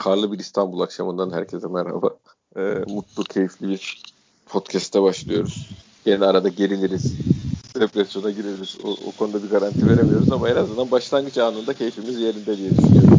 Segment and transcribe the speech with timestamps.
[0.00, 2.10] Karlı bir İstanbul akşamından herkese merhaba.
[2.56, 2.60] Ee,
[2.94, 4.02] mutlu, keyifli bir
[4.46, 5.70] podcast'te başlıyoruz.
[6.06, 7.14] Yine arada geriliriz.
[7.80, 8.78] Depresyona gireriz.
[8.84, 13.18] O, o konuda bir garanti veremiyoruz ama en azından başlangıç anında keyfimiz yerinde diye düşünüyorum.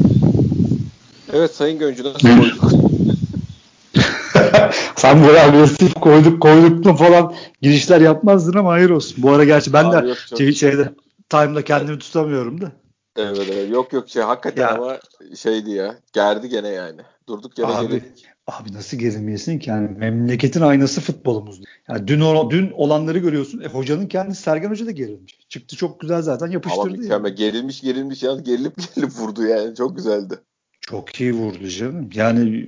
[1.33, 2.71] Evet Sayın Göncü nasıl koyduk?
[4.95, 9.23] Sen böyle agresif koyduk koyduk falan girişler yapmazdın ama hayır olsun.
[9.23, 10.93] Bu ara gerçi ben Abi de yok, şey, şeyde
[11.29, 12.71] time'da kendimi tutamıyorum da.
[13.21, 14.69] Evet evet yok yok şey hakikaten ya.
[14.69, 14.99] ama
[15.35, 17.01] şeydi ya gerdi gene yani.
[17.27, 18.25] Durduk yere abi, gerildik.
[18.47, 21.61] Abi nasıl gerilmeyesin ki yani memleketin aynası futbolumuz.
[21.89, 23.61] Yani dün dün olanları görüyorsun.
[23.61, 25.39] E, hocanın kendisi Sergen Hoca da gerilmiş.
[25.49, 27.15] Çıktı çok güzel zaten yapıştırdı.
[27.15, 27.35] Ama yani.
[27.35, 30.35] gerilmiş gerilmiş yalnız gerilip gerilip vurdu yani çok güzeldi.
[30.81, 32.09] Çok iyi vurdu canım.
[32.13, 32.65] Yani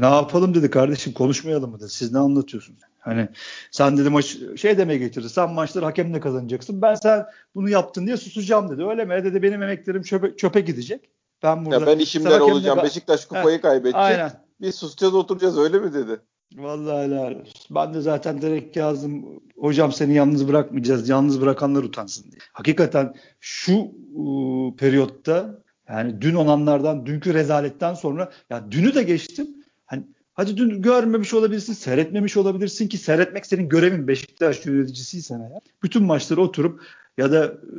[0.00, 1.88] ne yapalım dedi kardeşim konuşmayalım mı dedi.
[1.88, 2.80] Siz ne anlatıyorsunuz?
[2.98, 3.28] Hani
[3.70, 5.28] sen dedi maç şey demeye getirdi.
[5.28, 6.82] Sen maçları hakemle kazanacaksın.
[6.82, 8.84] Ben sen bunu yaptın diye susacağım dedi.
[8.84, 9.14] Öyle mi?
[9.14, 11.10] E dedi benim emeklerim çöpe, çöpe gidecek.
[11.42, 12.80] Ben burada ya ben işimden olacağım.
[12.82, 14.00] Beşiktaş kupayı kaybedecek.
[14.00, 14.32] Aynen.
[14.60, 16.20] Biz susacağız oturacağız öyle mi dedi?
[16.54, 17.34] Vallahi helal
[17.70, 19.24] Ben de zaten direkt yazdım.
[19.58, 21.08] Hocam seni yalnız bırakmayacağız.
[21.08, 22.38] Yalnız bırakanlar utansın diye.
[22.52, 29.48] Hakikaten şu ıı, periyotta yani dün olanlardan, dünkü rezaletten sonra ya dünü de geçtim.
[29.86, 30.02] Hani
[30.34, 35.60] hadi dün görmemiş olabilirsin, seyretmemiş olabilirsin ki seyretmek senin görevin Beşiktaş yöneticisiysen eğer.
[35.82, 36.82] Bütün maçları oturup
[37.18, 37.76] ya da e,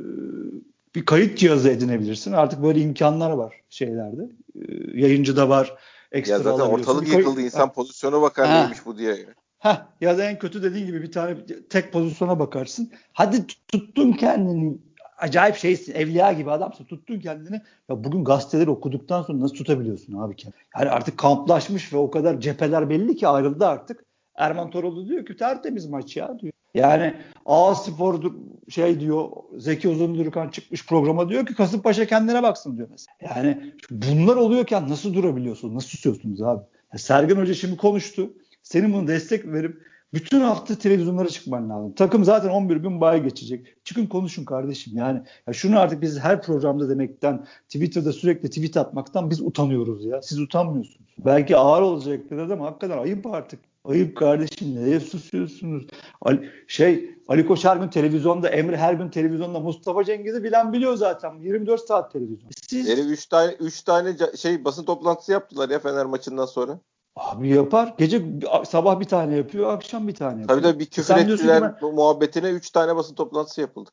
[0.95, 2.31] bir kayıt cihazı edinebilirsin.
[2.31, 4.21] Artık böyle imkanlar var şeylerde.
[4.55, 4.61] E,
[4.99, 5.73] yayıncı da var.
[6.11, 7.42] Ekstra ya zaten ortalık yıkıldı.
[7.42, 7.71] İnsan ha.
[7.71, 9.25] pozisyona bakar neymiş bu diye.
[9.59, 11.36] Ha ya da en kötü dediğin gibi bir tane
[11.69, 12.92] tek pozisyona bakarsın.
[13.14, 14.77] Hadi tuttun kendini
[15.17, 16.85] acayip şeysin, evliya gibi adamsın.
[16.85, 17.61] Tuttun kendini.
[17.89, 20.61] Ya bugün gazeteleri okuduktan sonra nasıl tutabiliyorsun abi kendini?
[20.79, 24.03] Yani artık kamplaşmış ve o kadar cepheler belli ki ayrıldı artık.
[24.35, 26.53] Erman Toroğlu diyor ki tertemiz maç ya diyor.
[26.73, 27.13] Yani
[27.45, 28.23] A Spor
[28.69, 33.15] şey diyor Zeki Uzundurkan çıkmış programa diyor ki Kasımpaşa kendine baksın diyor mesela.
[33.21, 35.73] Yani bunlar oluyorken nasıl durabiliyorsunuz?
[35.73, 36.61] Nasıl susuyorsunuz abi?
[36.93, 38.33] Ya Sergen Hoca şimdi konuştu.
[38.63, 39.81] Senin bunu destek verip
[40.13, 41.94] bütün hafta televizyonlara çıkman lazım.
[41.94, 43.86] Takım zaten 11 gün bay geçecek.
[43.86, 44.98] Çıkın konuşun kardeşim.
[44.98, 50.21] Yani ya şunu artık biz her programda demekten, Twitter'da sürekli tweet atmaktan biz utanıyoruz ya.
[50.21, 51.15] Siz utanmıyorsunuz.
[51.26, 53.59] Belki ağır olacak dedi ama hakikaten ayıp artık.
[53.86, 55.87] Ayıp kardeşim neye susuyorsunuz?
[56.21, 60.95] Ali, şey Ali Koç her gün televizyonda, Emre her gün televizyonda, Mustafa Cengiz'i bilen biliyor
[60.95, 61.36] zaten.
[61.39, 62.49] 24 saat televizyon.
[62.67, 62.89] Siz...
[62.89, 66.80] Herif 3 tane 3 tane şey basın toplantısı yaptılar ya Fener maçından sonra.
[67.17, 67.95] Abi yapar.
[67.98, 68.26] Gece
[68.66, 70.61] sabah bir tane yapıyor, akşam bir tane yapıyor.
[70.61, 71.76] Tabii de bir küfür sen ettiler ben...
[71.82, 73.89] bu muhabbetine 3 tane basın toplantısı yapıldı.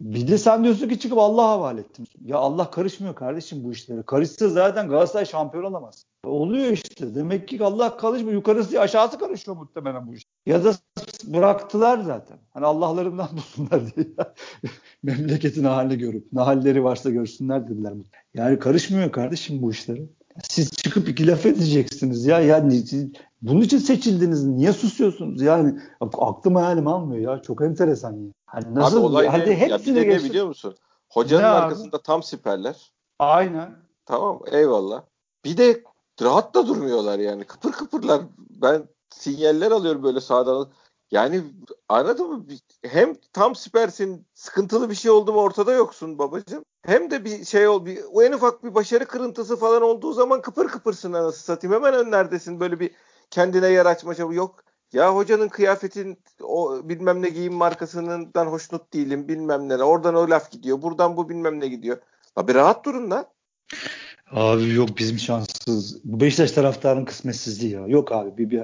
[0.00, 2.06] Bir de sen diyorsun ki çıkıp Allah'a havale ettim.
[2.24, 4.02] Ya Allah karışmıyor kardeşim bu işlere.
[4.02, 6.04] Karışsa zaten Galatasaray şampiyon olamaz.
[6.24, 7.14] Oluyor işte.
[7.14, 8.32] Demek ki Allah karışmıyor.
[8.32, 10.24] Yukarısı aşağısı karışıyor muhtemelen bu iş.
[10.46, 10.74] Ya da
[11.24, 12.38] bıraktılar zaten.
[12.50, 14.06] Hani Allah'larından bulsunlar diye.
[15.02, 16.26] Memleketin halini görüp.
[16.32, 17.92] Ne halleri varsa görsünler dediler.
[18.34, 20.02] Yani karışmıyor kardeşim bu işlere.
[20.42, 22.40] Siz çıkıp iki laf edeceksiniz ya.
[22.40, 22.84] Yani
[23.42, 24.44] bunun için seçildiniz.
[24.44, 25.42] Niye susuyorsunuz?
[25.42, 27.42] Yani aklım hayalim almıyor ya.
[27.42, 28.32] Çok enteresan ya.
[28.46, 28.98] Hani nasıl?
[28.98, 29.56] Abi olay Hadi ne?
[29.56, 30.74] Hepsine ya bir de ne biliyor musun?
[31.08, 32.02] Hocanın ne arkasında abi?
[32.02, 32.92] tam siperler.
[33.18, 33.76] Aynen.
[34.06, 35.02] Tamam eyvallah.
[35.44, 35.82] Bir de
[36.22, 37.44] rahat da durmuyorlar yani.
[37.44, 38.22] Kıpır kıpırlar.
[38.50, 40.68] Ben sinyaller alıyorum böyle sağdan.
[41.10, 41.42] Yani
[41.88, 42.46] anladın mı?
[42.82, 46.64] Hem tam süpersin, sıkıntılı bir şey oldu mu ortada yoksun babacığım.
[46.82, 50.68] Hem de bir şey ol, bir en ufak bir başarı kırıntısı falan olduğu zaman kıpır
[50.68, 51.74] kıpırsın anasını satayım.
[51.74, 52.90] Hemen önlerdesin böyle bir
[53.30, 54.34] kendine yer açma çabuk.
[54.34, 59.84] Yok ya hocanın kıyafetin o bilmem ne giyim markasından hoşnut değilim bilmem ne.
[59.84, 60.82] Oradan o laf gidiyor.
[60.82, 61.98] Buradan bu bilmem ne gidiyor.
[62.36, 63.26] Abi rahat durun lan.
[64.30, 66.04] Abi yok bizim şanssız.
[66.04, 67.86] Bu Beşiktaş taraftarının kısmetsizliği ya.
[67.86, 68.38] Yok abi.
[68.38, 68.62] Bir, bir,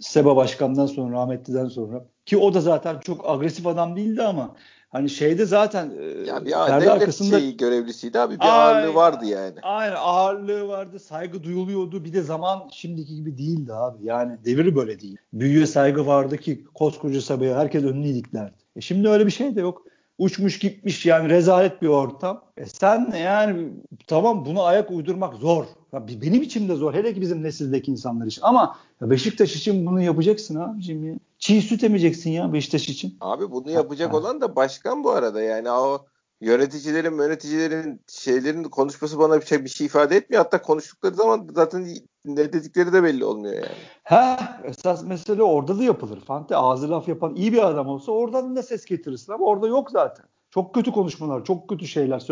[0.00, 4.56] Seba Başkan'dan sonra, rahmetliden sonra ki o da zaten çok agresif adam değildi ama
[4.90, 8.34] hani şeyde zaten e, ya bir perde arkasında şey görevlisiydi abi.
[8.34, 9.54] Bir ay, ağırlığı vardı yani.
[9.62, 10.98] Aynen ağırlığı vardı.
[10.98, 12.04] Saygı duyuluyordu.
[12.04, 14.06] Bir de zaman şimdiki gibi değildi abi.
[14.06, 15.16] Yani devir böyle değil.
[15.32, 18.56] Büyüye saygı vardı ki koskoca Seba'ya herkes önünü iliklerdi.
[18.76, 22.44] E şimdi öyle bir şey de yok uçmuş gitmiş yani rezalet bir ortam.
[22.56, 23.68] E sen yani
[24.06, 25.64] tamam bunu ayak uydurmak zor.
[25.92, 26.94] Ya benim için de zor.
[26.94, 28.42] Hele ki bizim nesildeki insanlar için.
[28.42, 31.14] Ama ya Beşiktaş için bunu yapacaksın abicim ya.
[31.38, 33.16] Çiğ süt emeyeceksin ya Beşiktaş için.
[33.20, 34.16] Abi bunu yapacak ha.
[34.16, 35.42] olan da başkan bu arada.
[35.42, 36.06] Yani o
[36.42, 40.42] yöneticilerin yöneticilerin şeylerin konuşması bana bir şey, bir şey ifade etmiyor.
[40.42, 41.88] Hatta konuştukları zaman zaten
[42.24, 43.66] ne dedikleri de belli olmuyor yani.
[44.04, 46.20] Ha esas mesele orada da yapılır.
[46.20, 49.90] Fante ağzı laf yapan iyi bir adam olsa oradan da ses getirirsin ama orada yok
[49.90, 50.26] zaten.
[50.50, 52.26] Çok kötü konuşmalar, çok kötü şeyler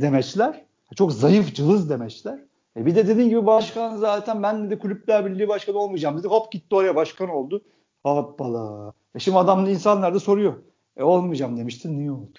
[0.00, 0.64] demeçler.
[0.96, 2.44] Çok zayıf cılız demeçler.
[2.76, 6.28] E bir de dediğin gibi başkan zaten ben de kulüpler birliği başkanı olmayacağım dedi.
[6.28, 7.62] Hop gitti oraya başkan oldu.
[8.02, 8.92] Hoppala.
[9.14, 10.54] E şimdi adam insanlar da soruyor.
[10.96, 12.38] E olmayacağım demiştin niye oldu?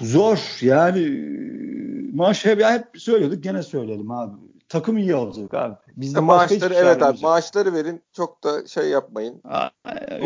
[0.00, 1.28] Zor yani
[2.14, 4.32] maaş hep, hep söylüyorduk gene söyleyelim abi.
[4.68, 5.74] takım iyi olacak abi.
[5.96, 9.40] Bizde maaşları şey evet abi maaşları verin çok da şey yapmayın.
[9.44, 9.68] Aa,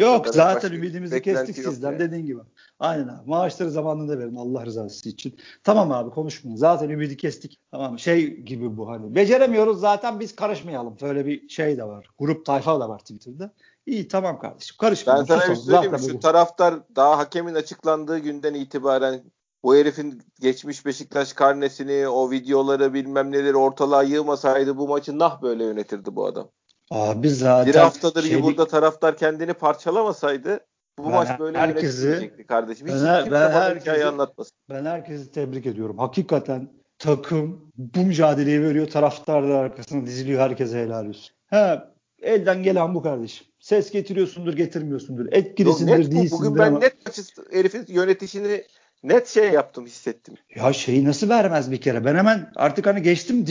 [0.00, 1.98] yok zaten ümidimizi kestik sizden yani.
[1.98, 2.40] dediğin gibi.
[2.80, 3.30] Aynen abi.
[3.30, 5.36] Maaşları zamanında verin Allah rızası için.
[5.64, 6.56] Tamam abi konuşmayın.
[6.56, 7.60] Zaten ümidi kestik.
[7.70, 9.14] Tamam şey gibi bu hani.
[9.14, 10.96] Beceremiyoruz zaten biz karışmayalım.
[11.02, 12.06] Böyle bir şey de var.
[12.18, 13.52] Grup tayfa da var Twitter'da.
[13.86, 15.26] İyi tamam kardeşim karışmayalım.
[15.28, 15.98] Ben sana bir şey söyleyeyim?
[15.98, 19.22] Şu taraftar daha hakemin açıklandığı günden itibaren
[19.64, 25.64] bu herifin geçmiş Beşiktaş karnesini, o videoları bilmem neleri ortalığa yığmasaydı bu maçı nah böyle
[25.64, 26.48] yönetirdi bu adam.
[26.90, 28.44] Abi zaten bir haftadır şeylik...
[28.44, 30.60] burada taraftar kendini parçalamasaydı
[30.98, 32.86] bu ben maç böyle herkesi, kardeşim.
[32.86, 34.52] Hiç ben, ben herkesi, anlatmasın.
[34.70, 35.98] Ben herkesi tebrik ediyorum.
[35.98, 36.68] Hakikaten
[36.98, 38.86] takım bu mücadeleyi veriyor.
[38.86, 40.40] Taraftar da arkasına diziliyor.
[40.40, 41.34] Herkese helal olsun.
[41.46, 41.92] Ha,
[42.22, 43.46] elden gelen bu kardeşim.
[43.60, 45.26] Ses getiriyorsundur, getirmiyorsundur.
[45.32, 46.40] Etkilisindir, Yok, net değilsindir.
[46.40, 46.78] Bugün ben ama...
[46.78, 48.64] net maçı herifin yönetişini
[49.04, 50.34] net şey yaptım hissettim.
[50.54, 52.04] Ya şeyi nasıl vermez bir kere?
[52.04, 53.46] Ben hemen artık hani geçtim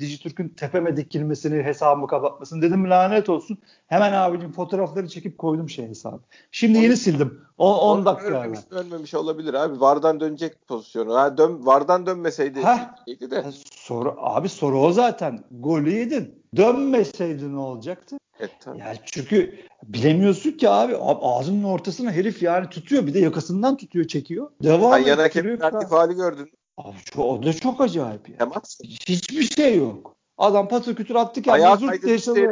[0.00, 3.58] Dijitürk'ün tepeme dikilmesini, hesabımı kapatmasını dedim lanet olsun.
[3.86, 6.20] Hemen abicim fotoğrafları çekip koydum şey hesabı.
[6.50, 7.40] Şimdi yeni sildim.
[7.58, 8.26] 10 dakika.
[8.26, 9.80] Ölmemiş, ölmemiş olabilir abi.
[9.80, 11.14] Vardan dönecek pozisyonu.
[11.14, 12.60] Ha, dön, vardan dönmeseydi
[13.06, 13.44] iyiydi de.
[13.72, 15.44] Soru, abi soru o zaten.
[15.50, 16.42] Golü yedin.
[16.56, 18.16] Dönmeseydi ne olacaktı?
[18.40, 18.78] Evet, tabii.
[18.78, 24.50] Yani çünkü bilemiyorsun ki abi ağzının ortasına herif yani tutuyor bir de yakasından tutuyor çekiyor.
[24.62, 25.16] Devam ediyor.
[25.16, 26.52] Yan hakemin irtifali gördün.
[26.76, 28.36] Abi şu, o da çok acayip ya.
[28.36, 28.80] Temas.
[28.84, 30.16] Hiçbir şey yok.
[30.38, 32.50] Adam patır kütür attı kendini zurt diye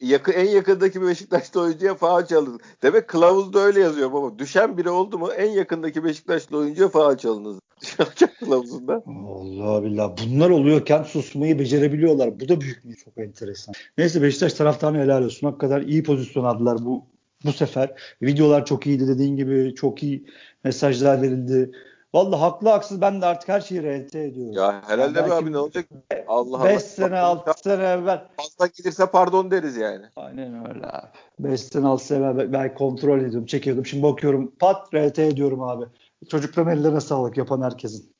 [0.00, 2.62] yakın, en yakındaki Beşiktaşlı oyuncuya faal çalındı.
[2.82, 4.38] Demek kılavuzda öyle yazıyor baba.
[4.38, 7.60] Düşen biri oldu mu en yakındaki Beşiktaşlı oyuncuya faal çalındı.
[8.40, 9.02] kılavuzunda.
[9.06, 10.16] Allah billah.
[10.24, 12.40] Bunlar oluyorken susmayı becerebiliyorlar.
[12.40, 13.74] Bu da büyük bir çok enteresan.
[13.98, 15.46] Neyse Beşiktaş taraftarına helal olsun.
[15.46, 17.04] Hakikaten iyi pozisyon aldılar bu
[17.44, 18.16] bu sefer.
[18.22, 19.74] Videolar çok iyiydi dediğin gibi.
[19.74, 20.26] Çok iyi
[20.64, 21.70] mesajlar verildi.
[22.14, 24.52] Vallahi haklı haksız ben de artık her şeyi RT ediyorum.
[24.52, 25.86] Ya herhalde yani abi ne olacak?
[26.28, 28.24] Allah 5 sene 6 sene evvel.
[28.36, 30.06] Fazla gelirse pardon deriz yani.
[30.16, 31.06] Aynen öyle abi.
[31.38, 33.86] 5 sene 6 sene evvel ben kontrol ediyordum çekiyordum.
[33.86, 35.84] Şimdi bakıyorum pat RT ediyorum abi.
[36.28, 38.14] Çocukların ellerine sağlık yapan herkesin.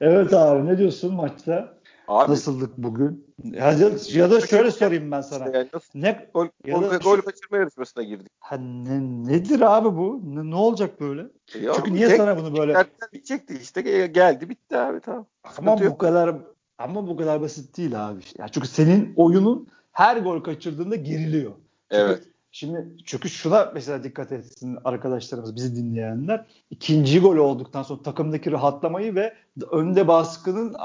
[0.00, 1.74] Evet abi ne diyorsun maçta?
[2.12, 3.34] Abi, Nasıldık bugün?
[3.44, 3.72] Ya,
[4.12, 5.44] ya da şöyle sorayım ben sana.
[5.56, 8.32] Yani ne gol, gol, da, gol kaçırma yarışmasına girdik.
[8.40, 9.00] Ha, ne,
[9.32, 10.20] nedir abi bu?
[10.24, 11.22] Ne, ne olacak böyle?
[11.60, 15.26] Ya, Çünkü niye tek, sana bunu böyle bitecekti işte geldi bitti abi tamam.
[15.58, 16.36] Ama bu kadar
[16.78, 18.20] ama bu kadar basit değil abi.
[18.38, 21.52] Ya çünkü senin oyunun her gol kaçırdığında geriliyor.
[21.90, 22.22] Çünkü evet.
[22.54, 26.46] Şimdi çünkü şuna mesela dikkat etsin arkadaşlarımız bizi dinleyenler.
[26.70, 29.34] ikinci gol olduktan sonra takımdaki rahatlamayı ve
[29.70, 30.76] önde baskının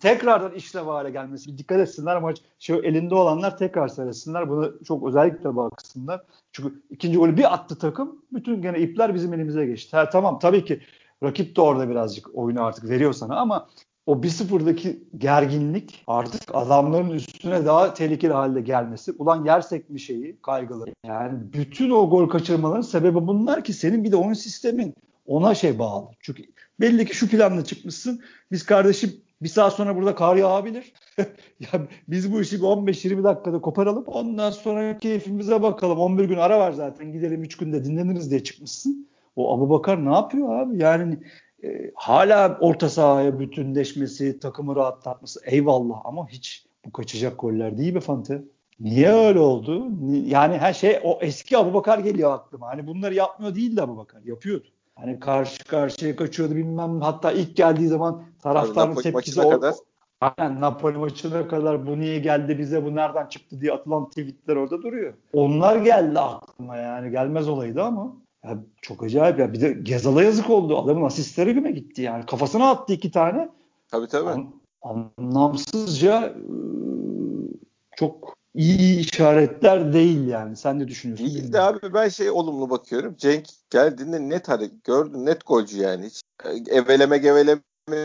[0.00, 1.58] tekrardan işlev hale gelmesi.
[1.58, 4.48] Dikkat etsinler maç şey elinde olanlar tekrar seyretsinler.
[4.50, 6.22] Buna çok özellikle baksınlar.
[6.52, 8.22] Çünkü ikinci golü bir attı takım.
[8.32, 9.96] Bütün gene ipler bizim elimize geçti.
[9.96, 10.80] Ha, tamam tabii ki
[11.22, 13.68] rakip de orada birazcık oyunu artık veriyor sana ama
[14.06, 19.12] o 1-0'daki gerginlik artık adamların üstüne daha tehlikeli halde gelmesi.
[19.18, 20.86] Ulan yersek bir şeyi kaygılı.
[21.06, 24.94] Yani bütün o gol kaçırmaların sebebi bunlar ki senin bir de oyun sistemin
[25.26, 26.10] ona şey bağlı.
[26.20, 26.42] Çünkü
[26.80, 28.20] belli ki şu planla çıkmışsın.
[28.52, 29.12] Biz kardeşim
[29.42, 30.92] bir saat sonra burada kar yağabilir.
[31.60, 34.04] ya biz bu işi bir 15-20 dakikada koparalım.
[34.06, 35.98] Ondan sonra keyfimize bakalım.
[35.98, 37.12] 11 gün ara var zaten.
[37.12, 39.08] Gidelim 3 günde dinleniriz diye çıkmışsın.
[39.36, 40.82] O Abu Bakar ne yapıyor abi?
[40.82, 41.18] Yani
[41.64, 48.00] e, hala orta sahaya bütünleşmesi, takımı rahatlatması eyvallah ama hiç bu kaçacak goller değil mi
[48.00, 48.42] Fante?
[48.80, 49.88] Niye öyle oldu?
[50.26, 52.68] Yani her şey o eski Abubakar geliyor aklıma.
[52.68, 54.22] Hani bunları yapmıyor değil de Abubakar.
[54.22, 54.66] Yapıyordu.
[54.94, 57.00] Hani karşı karşıya kaçıyordu bilmem.
[57.00, 59.74] Hatta ilk geldiği zaman taraftarın Napoli tepkisi o, kadar.
[60.20, 64.82] Aynen Napoli maçına kadar bu niye geldi bize bu nereden çıktı diye atılan tweetler orada
[64.82, 65.14] duruyor.
[65.32, 69.52] Onlar geldi aklıma yani gelmez olaydı ama ya çok acayip ya.
[69.52, 70.78] Bir de Gezal'a yazık oldu.
[70.78, 72.26] Adamın asistleri güme gitti yani.
[72.26, 73.48] Kafasına attı iki tane.
[73.88, 74.30] Tabii tabii.
[74.30, 77.48] An, anlamsızca ıı,
[77.96, 80.56] çok iyi işaretler değil yani.
[80.56, 81.26] Sen ne düşünüyorsun?
[81.26, 83.14] Değil de abi ben şey olumlu bakıyorum.
[83.18, 86.06] Cenk geldiğinde net hareket gördün net golcü yani.
[86.06, 86.22] Hiç
[86.68, 87.60] eveleme geveleme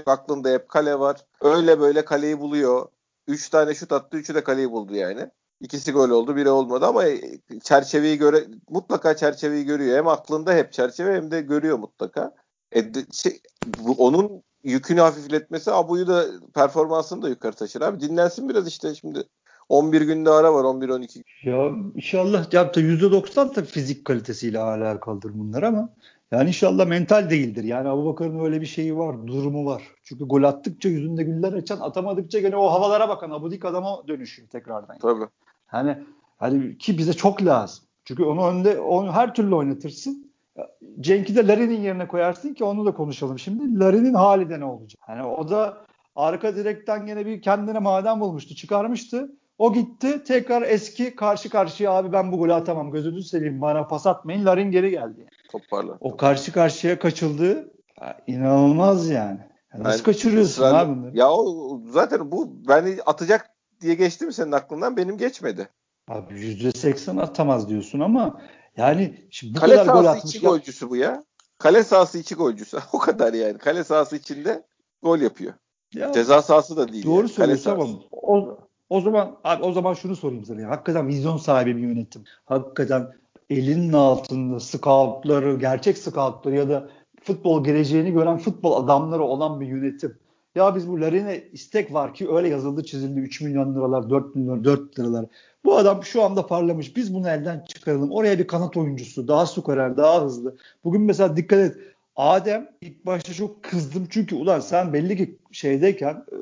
[0.06, 1.26] aklında hep kale var.
[1.42, 2.88] Öyle böyle kaleyi buluyor.
[3.28, 4.18] Üç tane şut attı.
[4.18, 5.30] Üçü de kaleyi buldu yani.
[5.62, 7.04] İkisi gol oldu, biri olmadı ama
[7.64, 9.98] çerçeveyi göre mutlaka çerçeveyi görüyor.
[9.98, 12.34] Hem aklında hep çerçeve hem de görüyor mutlaka.
[12.76, 13.40] E, şey,
[13.80, 18.00] bu, onun yükünü hafifletmesi Abu'yu da performansını da yukarı taşır abi.
[18.00, 19.24] Dinlensin biraz işte şimdi
[19.70, 21.24] 11 günde ara var 11-12.
[21.44, 25.90] Ya inşallah ya da %90 da fizik kalitesiyle alakalıdır bunlar ama
[26.32, 27.64] yani inşallah mental değildir.
[27.64, 29.84] Yani Abubakar'ın öyle bir şeyi var, durumu var.
[30.04, 34.94] Çünkü gol attıkça yüzünde güller açan, atamadıkça gene o havalara bakan abudik adama dönüşüyor tekrardan.
[34.94, 35.00] Yani.
[35.02, 35.30] Tabii.
[35.72, 35.98] Hani
[36.38, 37.86] hani ki bize çok lazım.
[38.06, 40.32] Çünkü onu önde onu her türlü oynatırsın.
[41.00, 43.80] Cenk'i de Larin'in yerine koyarsın ki onu da konuşalım şimdi.
[43.80, 45.02] Larin'in hali de ne olacak?
[45.02, 45.78] Hani o da
[46.16, 48.56] arka direkten gene bir kendine maden bulmuştu.
[48.56, 49.32] Çıkarmıştı.
[49.58, 50.24] O gitti.
[50.24, 52.92] Tekrar eski karşı karşıya abi ben bu golü atamam.
[52.92, 54.46] Gözünüzü seveyim bana pas atmayın.
[54.46, 55.28] Larin geri geldi.
[55.52, 55.98] Toparla.
[56.00, 57.72] O karşı karşıya kaçıldı.
[58.02, 59.40] Ya, inanılmaz yani.
[59.74, 61.18] Ya nasıl Ben kaçırıyorsun abi bunları?
[61.18, 63.50] Ya o zaten bu beni atacak
[63.82, 64.98] diye geçti mi senin aklından?
[64.98, 65.70] Benim geçmedi.
[66.08, 68.42] Abi %80 atamaz diyorsun ama
[68.78, 70.36] yani şimdi bu Kale kadar gol atmış.
[70.36, 71.24] içi golcüsü bu ya.
[71.58, 72.80] Kale sahası içi golcüsü.
[72.94, 73.58] o kadar yani.
[73.58, 74.64] Kale sahası içinde
[75.04, 75.54] gol yapıyor.
[75.94, 77.06] Ya, Ceza sahası da değil.
[77.06, 77.36] doğru yani.
[77.36, 78.58] Kale söylüyorsun ama o,
[78.90, 80.62] o zaman abi o zaman şunu sorayım sana.
[80.62, 80.70] ya.
[80.70, 82.24] Hakikaten vizyon sahibi bir yönetim.
[82.46, 83.08] Hakikaten
[83.50, 86.90] elinin altında scoutları, gerçek scoutları ya da
[87.24, 90.18] futbol geleceğini gören futbol adamları olan bir yönetim.
[90.56, 94.64] Ya biz bu Larin'e istek var ki öyle yazıldı çizildi 3 milyon liralar 4 milyon
[94.64, 95.26] 4 liralar.
[95.66, 96.96] Bu adam şu anda parlamış.
[96.96, 98.12] Biz bunu elden çıkaralım.
[98.12, 100.58] Oraya bir kanat oyuncusu daha skorer daha hızlı.
[100.84, 101.78] Bugün mesela dikkat et.
[102.16, 106.38] Adem ilk başta çok kızdım çünkü ulan sen belli ki şeydeyken e,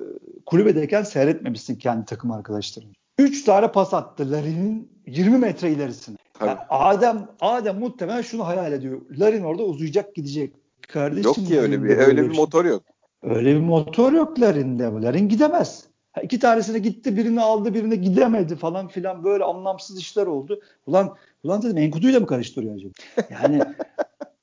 [0.46, 2.92] kulübedeyken seyretmemişsin kendi takım arkadaşlarını.
[3.18, 6.16] 3 tane pas attı Larin'in 20 metre ilerisine.
[6.42, 9.02] Yani Adem Adem muhtemelen şunu hayal ediyor.
[9.20, 10.54] Larin orada uzayacak gidecek.
[10.88, 12.84] Kardeşim Yok ki öyle bir öyle bir şey- motor yok.
[13.24, 14.84] Öyle bir motor yok Larin'de.
[14.84, 15.88] Larin gidemez.
[16.12, 20.62] Ha, iki tanesine gitti birini aldı birine gidemedi falan filan böyle anlamsız işler oldu.
[20.86, 22.92] Ulan ulan dedim Enkudu'yla mı karıştırıyor acaba?
[23.30, 23.62] Yani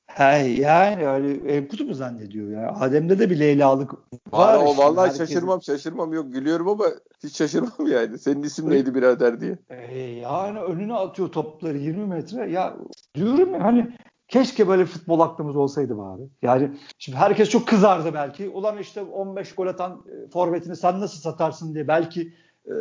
[0.07, 2.75] Hey, yani öyle Enkudu mu zannediyor ya?
[2.79, 3.99] Adem'de de bir Leyla'lık var.
[4.31, 4.83] Var, o işte.
[4.83, 6.85] vallahi Herkesin- şaşırmam şaşırmam yok gülüyorum ama
[7.23, 8.17] hiç şaşırmam yani.
[8.17, 9.57] Senin isim neydi birader diye.
[9.69, 12.51] E, yani önüne atıyor topları 20 metre.
[12.51, 12.75] Ya
[13.15, 13.87] diyorum ya hani
[14.27, 16.23] keşke böyle futbol aklımız olsaydı abi.
[16.41, 18.49] Yani şimdi herkes çok kızardı belki.
[18.49, 22.33] Ulan işte 15 gol atan e, forvetini sen nasıl satarsın diye belki
[22.65, 22.73] e,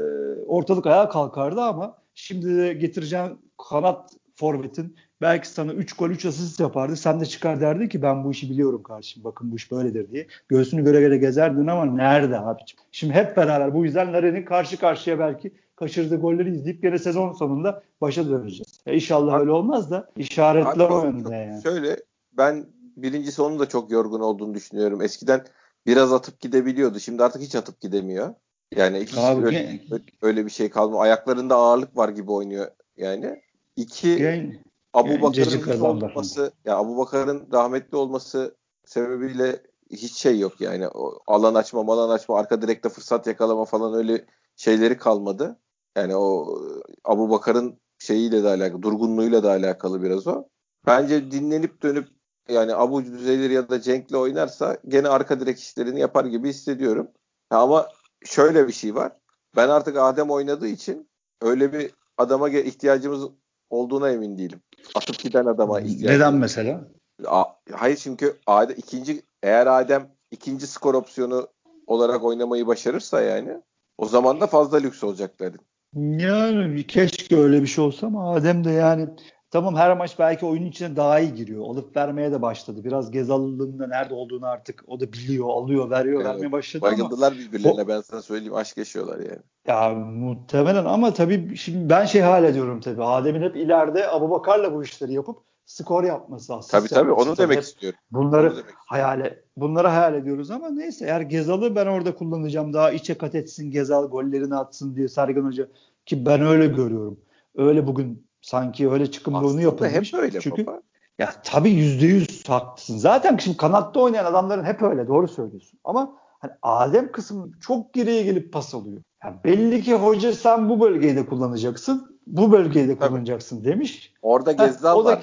[0.47, 3.39] ortalık ayağa kalkardı ama şimdi de getireceğin
[3.71, 6.97] kanat forvetin belki sana 3 gol 3 asist yapardı.
[6.97, 9.25] Sen de çıkar derdin ki ben bu işi biliyorum kardeşim.
[9.25, 10.27] Bakın bu iş böyledir diye.
[10.49, 12.83] Göğsünü göre göre gezerdin ama nerede abiciğim?
[12.93, 17.83] Şimdi hep beraber bu yüzden Larin'in karşı karşıya belki kaçırdığı golleri izleyip gene sezon sonunda
[18.01, 18.81] başa döneceğiz.
[18.87, 21.63] E inşallah Abi- öyle olmaz da işaretler o yönde yani.
[21.63, 21.97] Şöyle
[22.33, 22.67] ben
[22.97, 25.03] birincisi onun da çok yorgun olduğunu düşünüyorum.
[25.03, 25.45] Eskiden
[25.87, 27.01] biraz atıp gidebiliyordu.
[27.01, 28.35] Şimdi artık hiç atıp gidemiyor.
[28.77, 31.03] Yani hiç Abi, öyle, gen- öyle bir şey kalmıyor.
[31.03, 33.43] Ayaklarında ağırlık var gibi oynuyor yani.
[33.77, 34.59] İki Gen-
[34.95, 40.89] Abu Bakar'ın olması, ya Abu Bakar'ın rahmetli olması sebebiyle hiç şey yok yani.
[40.89, 44.25] O alan açma, alan açma, arka direkte fırsat yakalama falan öyle
[44.57, 45.59] şeyleri kalmadı.
[45.97, 46.59] Yani o
[47.05, 50.45] Abu Bakar'ın şeyiyle de alakalı, durgunluğuyla da alakalı biraz o.
[50.87, 52.09] Bence dinlenip dönüp
[52.49, 57.09] yani Abu Düzelir ya da Cenk'le oynarsa gene arka direk işlerini yapar gibi hissediyorum.
[57.51, 57.89] Ha, ama
[58.25, 59.13] şöyle bir şey var.
[59.57, 61.09] Ben artık Adem oynadığı için
[61.43, 63.29] öyle bir adama ihtiyacımız
[63.71, 64.61] olduğuna emin değilim.
[64.95, 66.11] Atıp giden adama ihtiyacımız.
[66.11, 66.89] Neden mesela?
[67.27, 71.49] A- Hayır çünkü Adem, ikinci eğer Adem ikinci skor opsiyonu
[71.87, 73.63] olarak oynamayı başarırsa yani
[73.99, 75.53] o zaman da fazla lüks olacaklar.
[75.97, 79.09] Yani keşke öyle bir şey olsa ama Adem de yani
[79.51, 81.65] tamam her maç belki oyunun içine daha iyi giriyor.
[81.65, 82.85] Alıp vermeye de başladı.
[82.85, 86.27] Biraz Gezal'ın da nerede olduğunu artık o da biliyor, alıyor, veriyor, Evet.
[86.27, 89.43] vermeye başladı ama Bayıldılar birbirlerine ben sana söyleyeyim aşk yaşıyorlar yani.
[89.67, 93.05] Ya muhtemelen ama tabii şimdi ben şey hayal ediyorum tabii.
[93.05, 97.65] Adem'in hep ileride Abubakar'la bu işleri yapıp skor yapması asist Tabii tabii onu demek Hep
[97.65, 97.99] istiyorum.
[98.11, 102.91] Bunları Onu demek hayal bunları hayal ediyoruz ama neyse eğer Gezal'ı ben orada kullanacağım daha
[102.91, 105.69] içe kat etsin Gezal gollerini atsın diye Sergen Hoca
[106.07, 107.21] ki ben öyle görüyorum.
[107.57, 110.13] Öyle bugün sanki öyle çıkım oyunu Aslında yapılmış.
[110.13, 110.83] hep öyle Çünkü baba.
[111.19, 112.99] ya tabii yüzde yüz haklısın.
[112.99, 115.79] Zaten şimdi kanatta oynayan adamların hep öyle doğru söylüyorsun.
[115.85, 119.03] Ama hani Adem kısmı çok geriye gelip pas alıyor.
[119.25, 122.21] Yani belli ki hoca sen bu bölgeyi de kullanacaksın.
[122.27, 123.09] Bu bölgeyi de Tabii.
[123.09, 124.15] kullanacaksın demiş.
[124.23, 125.21] Orada Gezdal var.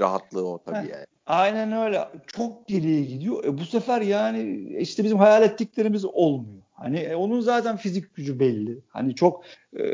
[0.00, 0.92] Rahatlığı o tabii Heh.
[0.92, 1.06] yani.
[1.26, 2.08] Aynen öyle.
[2.26, 3.44] Çok geriye gidiyor.
[3.44, 6.62] E bu sefer yani işte bizim hayal ettiklerimiz olmuyor.
[6.72, 8.78] Hani e, onun zaten fizik gücü belli.
[8.88, 9.44] Hani çok
[9.78, 9.84] e,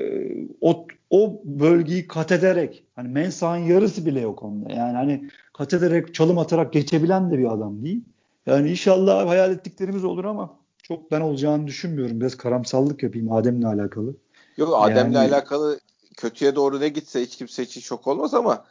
[0.61, 4.73] o, o bölgeyi kat ederek hani Mensah'ın yarısı bile yok onda.
[4.73, 8.04] Yani hani kat ederek çalım atarak geçebilen de bir adam değil.
[8.47, 10.50] Yani inşallah hayal ettiklerimiz olur ama
[10.83, 12.21] çok ben olacağını düşünmüyorum.
[12.21, 14.14] Biraz karamsallık yapayım Adem'le alakalı.
[14.57, 15.80] Yok Adem'le Yani- alakalı
[16.16, 18.64] kötüye doğru ne gitse hiç kimse için şok olmaz ama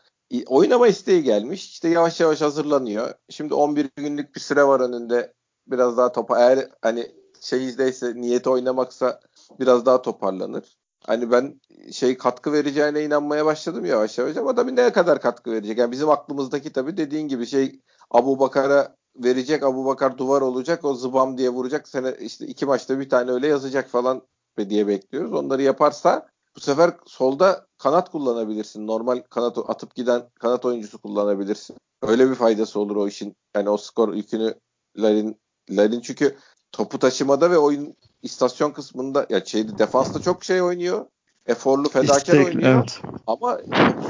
[0.46, 1.66] oynama isteği gelmiş.
[1.66, 3.14] İşte yavaş yavaş hazırlanıyor.
[3.30, 5.34] Şimdi 11 günlük bir süre var önünde.
[5.68, 9.20] Biraz daha topa eğer hani şey izdeyse niyeti oynamaksa
[9.60, 10.78] biraz daha toparlanır.
[11.06, 15.78] Hani ben şey katkı vereceğine inanmaya başladım yavaş yavaş ama tabii ne kadar katkı verecek?
[15.78, 17.80] Yani bizim aklımızdaki tabii dediğin gibi şey
[18.12, 19.64] Abu Bakar'a verecek.
[19.64, 20.86] Abu Bakar duvar olacak.
[20.86, 21.88] O zıbam diye vuracak.
[21.88, 24.22] Sene işte iki maçta bir tane öyle yazacak falan
[24.70, 25.34] diye bekliyoruz.
[25.34, 28.88] Onları yaparsa bu sefer solda kanat kullanabilirsin.
[28.88, 31.76] Normal kanat atıp giden kanat oyuncusu kullanabilirsin.
[32.02, 33.36] Öyle bir faydası olur o işin.
[33.56, 34.54] Yani o skor yükünü
[34.98, 35.38] Larin
[35.70, 36.36] Larin çünkü
[36.72, 41.06] topu taşımada ve oyun istasyon kısmında ya şeyde defansta çok şey oynuyor.
[41.46, 42.76] Eforlu fedakar İstek, oynuyor.
[42.76, 43.02] evet.
[43.28, 43.60] Ama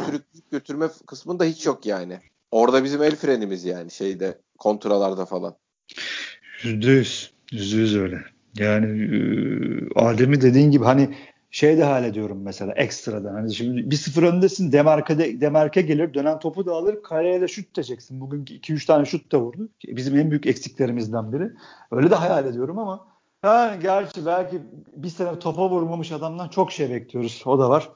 [0.06, 2.20] sürükleyip götürme kısmında hiç yok yani.
[2.52, 5.56] Orada bizim el frenimiz yani şeyde kontralarda falan.
[6.64, 7.32] Yüzde yüz.
[7.52, 8.24] Yüzde yüz öyle.
[8.58, 9.20] Yani e,
[10.00, 11.16] Adem'i dediğin gibi hani
[11.52, 13.34] şey de hallediyorum mesela ekstradan.
[13.34, 17.76] Hani şimdi bir sıfır öndesin demarke, demarke gelir dönen topu da alır kaleye de şut
[17.76, 18.22] diyeceksin.
[18.22, 19.70] Bugünkü 2-3 tane şut da vurdu.
[19.88, 21.52] Bizim en büyük eksiklerimizden biri.
[21.92, 23.08] Öyle de hayal ediyorum ama
[23.44, 24.62] yani gerçi belki
[24.96, 27.44] bir sene topa vurmamış adamdan çok şey bekliyoruz.
[27.46, 27.90] O da var.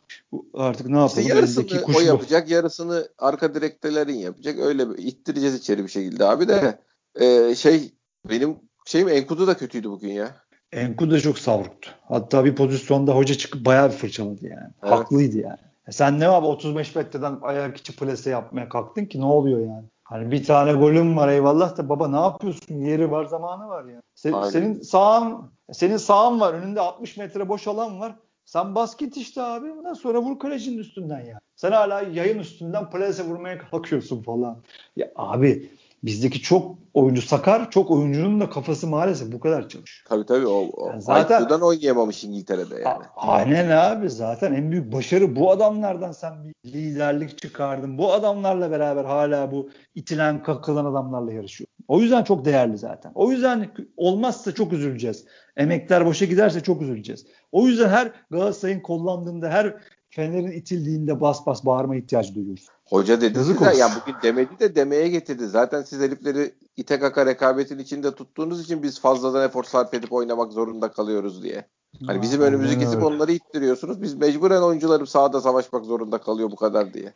[0.54, 1.22] Artık ne yapalım?
[1.22, 1.66] İşte yarısını
[1.98, 4.60] o yapacak, yarısını arka direktelerin yapacak.
[4.60, 6.80] Öyle ittireceğiz içeri bir şekilde abi de
[7.16, 7.92] e, şey
[8.30, 8.56] benim
[8.86, 10.36] şeyim Enkudu da kötüydü bugün ya.
[10.74, 11.92] Enkudu da çok savruktu.
[12.08, 14.68] Hatta bir pozisyonda hoca çıkıp bayağı bir fırçaladı yani.
[14.84, 14.94] Evet.
[14.94, 15.58] Haklıydı yani.
[15.88, 19.86] E sen ne abi 35 metreden ayak içi plase yapmaya kalktın ki ne oluyor yani?
[20.04, 22.76] Hani bir tane golüm var eyvallah da baba ne yapıyorsun?
[22.76, 24.02] Yeri var, zamanı var ya.
[24.16, 28.16] Sen, senin sağın senin sağın var, önünde 60 metre boş alan var.
[28.46, 29.72] Sen basket işte abi.
[29.72, 31.40] Ondan sonra vur kalecinin üstünden ya.
[31.56, 34.58] Sen hala yayın üstünden plase vurmaya kalkıyorsun falan.
[34.96, 35.70] Ya abi
[36.04, 40.06] bizdeki çok oyuncu sakar, çok oyuncunun da kafası maalesef bu kadar çalışıyor.
[40.10, 43.04] Tabii tabii o, o yani zaten IQ'dan oynayamamış İngiltere'de yani.
[43.16, 47.98] Aynen abi zaten en büyük başarı bu adamlardan sen bir liderlik çıkardın.
[47.98, 51.68] Bu adamlarla beraber hala bu itilen kakılan adamlarla yarışıyor.
[51.88, 53.12] O yüzden çok değerli zaten.
[53.16, 55.26] O yüzden olmazsa çok üzüleceğiz.
[55.58, 57.26] Emekler boşa giderse çok üzüleceğiz.
[57.52, 59.76] O yüzden her Galatasaray'ın kollandığında, her
[60.10, 62.68] Fener'in itildiğinde bas bas bağırma ihtiyacı duyuyoruz.
[62.90, 65.48] Hoca dedi Yazık size, yani bugün demedi de demeye getirdi.
[65.48, 70.54] Zaten siz herifleri ite kaka rekabetin içinde tuttuğunuz için biz fazladan efor sarf edip oynamak
[70.54, 71.68] zorunda kalıyoruz diye.
[72.06, 73.06] Hani bizim Aa, önümüzü kesip öyle.
[73.06, 74.02] onları ittiriyorsunuz.
[74.02, 77.14] Biz mecburen oyuncularım sahada savaşmak zorunda kalıyor bu kadar diye.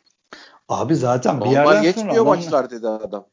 [0.68, 3.26] Abi zaten bir Normal yerden geçmiyor sonra maçlar dedi adam.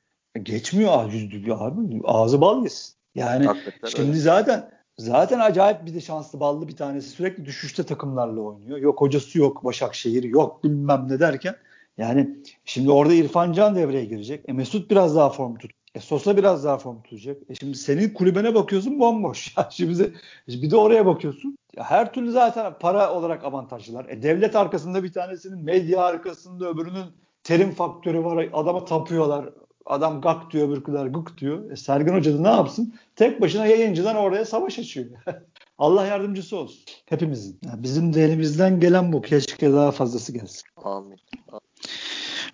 [0.44, 2.02] Geçmiyor abi.
[2.04, 2.96] Ağzı bal yesin.
[3.16, 4.20] Yani Hakikaten şimdi öyle.
[4.20, 7.10] zaten Zaten acayip bir de şanslı ballı bir tanesi.
[7.10, 8.78] Sürekli düşüşte takımlarla oynuyor.
[8.78, 11.56] Yok hocası yok Başakşehir yok bilmem ne derken.
[11.98, 14.44] Yani şimdi orada İrfan Can devreye girecek.
[14.48, 15.72] E Mesut biraz daha form tut.
[15.96, 17.38] E Sosa biraz daha form tutacak.
[17.50, 19.56] E şimdi senin kulübene bakıyorsun bomboş.
[19.70, 20.14] Şimdi
[20.48, 21.58] bir de oraya bakıyorsun.
[21.78, 24.06] Her türlü zaten para olarak avantajlılar.
[24.10, 27.06] E devlet arkasında bir tanesinin, medya arkasında öbürünün
[27.44, 28.50] terim faktörü var.
[28.54, 29.50] Adama tapıyorlar.
[29.86, 31.72] Adam gak diyor, öbürküler gık diyor.
[31.72, 32.94] E Sergen Hoca da ne yapsın?
[33.16, 35.06] Tek başına yayıncıdan oraya savaş açıyor.
[35.78, 36.84] Allah yardımcısı olsun.
[37.06, 37.60] Hepimizin.
[37.66, 39.22] Yani bizim de elimizden gelen bu.
[39.22, 40.64] Keşke daha fazlası gelsin.
[40.84, 41.18] Amin.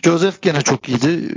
[0.03, 1.33] Joseph gene çok iyiydi.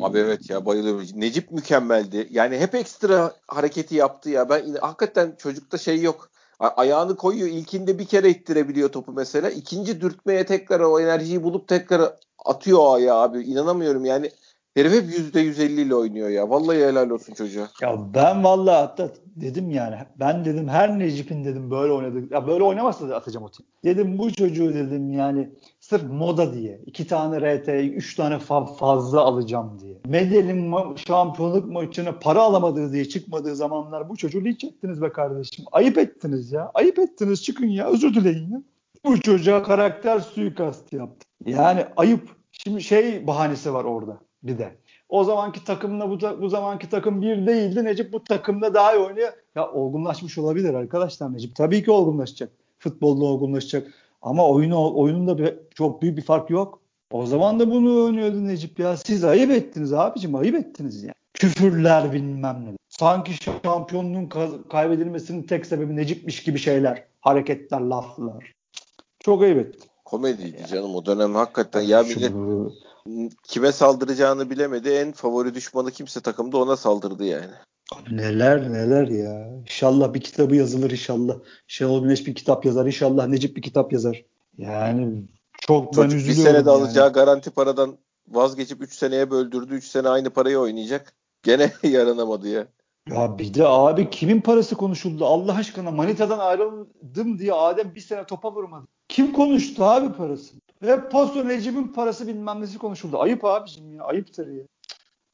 [0.00, 1.06] Abi evet ya bayılıyorum.
[1.14, 2.28] Necip mükemmeldi.
[2.30, 4.48] Yani hep ekstra hareketi yaptı ya.
[4.48, 6.30] Ben hakikaten çocukta şey yok.
[6.58, 7.48] Ayağını koyuyor.
[7.48, 9.50] İlkinde bir kere ittirebiliyor topu mesela.
[9.50, 12.12] İkinci dürtmeye tekrar o enerjiyi bulup tekrar
[12.44, 13.42] atıyor o ayağı abi.
[13.42, 14.30] İnanamıyorum yani
[14.74, 16.50] Herif hep %150 ile oynuyor ya.
[16.50, 17.68] Vallahi helal olsun çocuğa.
[17.82, 22.22] Ya ben vallahi hatta dedim yani ben dedim her Necip'in dedim böyle oynadı.
[22.30, 23.66] Ya böyle oynamazsa da atacağım o tim.
[23.84, 25.50] Dedim bu çocuğu dedim yani
[25.90, 26.80] sırf moda diye.
[26.86, 29.94] iki tane RT, üç tane fa- fazla alacağım diye.
[30.06, 35.64] Medel'in ma- şampiyonluk maçına para alamadığı diye çıkmadığı zamanlar bu çocuğu linç ettiniz be kardeşim.
[35.72, 36.70] Ayıp ettiniz ya.
[36.74, 38.62] Ayıp ettiniz çıkın ya özür dileyin ya.
[39.04, 41.26] Bu çocuğa karakter suikastı yaptı.
[41.46, 42.28] Yani ayıp.
[42.52, 44.76] Şimdi şey bahanesi var orada bir de.
[45.08, 47.84] O zamanki takımla bu, bu zamanki takım bir değildi.
[47.84, 49.32] Necip bu takımda daha iyi oynuyor.
[49.54, 51.56] Ya olgunlaşmış olabilir arkadaşlar Necip.
[51.56, 52.50] Tabii ki olgunlaşacak.
[52.78, 53.92] Futbolda olgunlaşacak.
[54.22, 56.80] Ama oyunu, oyununda bir, çok büyük bir fark yok.
[57.10, 58.96] O zaman da bunu oynuyordu Necip ya.
[58.96, 61.14] Siz ayıp ettiniz abicim ayıp ettiniz ya.
[61.34, 62.76] Küfürler bilmem ne.
[62.88, 63.32] Sanki
[63.64, 64.28] şampiyonluğun
[64.70, 67.04] kaybedilmesinin tek sebebi Necip'miş gibi şeyler.
[67.20, 68.52] Hareketler, laflar.
[69.20, 69.90] Çok ayıp ettim.
[70.04, 71.80] Komediydi canım o dönem hakikaten.
[71.80, 72.32] Ya millet
[73.42, 74.88] kime saldıracağını bilemedi.
[74.88, 77.52] En favori düşmanı kimse takımda ona saldırdı yani.
[78.10, 79.48] Neler neler ya.
[79.60, 81.34] İnşallah bir kitabı yazılır inşallah.
[81.66, 83.26] Şenol Güneş bir kitap yazar inşallah.
[83.26, 84.24] Necip bir kitap yazar.
[84.58, 85.22] Yani
[85.60, 86.44] çok Çocuk ben üzülüyorum.
[86.44, 86.78] Bir senede yani.
[86.82, 87.98] alacağı garanti paradan
[88.28, 89.74] vazgeçip 3 seneye böldürdü.
[89.74, 91.12] 3 sene aynı parayı oynayacak.
[91.42, 92.66] Gene yaranamadı ya.
[93.10, 95.26] Ya bir de abi kimin parası konuşuldu?
[95.26, 98.86] Allah aşkına Manita'dan ayrıldım diye Adem bir sene topa vurmadı.
[99.08, 100.54] Kim konuştu abi parası?
[100.82, 103.18] Ve Paso Necip'in parası bilmem nesi konuşuldu.
[103.18, 104.04] Ayıp abicim ya.
[104.04, 104.64] Ayıptır ya.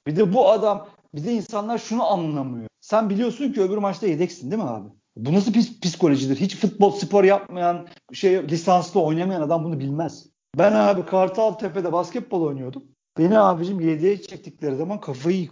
[0.06, 2.68] Bir de bu adam bir de insanlar şunu anlamıyor.
[2.80, 4.88] Sen biliyorsun ki öbür maçta yedeksin değil mi abi?
[5.16, 6.36] Bu nasıl pis, psikolojidir?
[6.36, 10.26] Hiç futbol spor yapmayan, şey lisanslı oynamayan adam bunu bilmez.
[10.58, 12.84] Ben abi Kartal Tepe'de basketbol oynuyordum.
[13.18, 15.48] Beni abicim yedeğe çektikleri zaman kafayı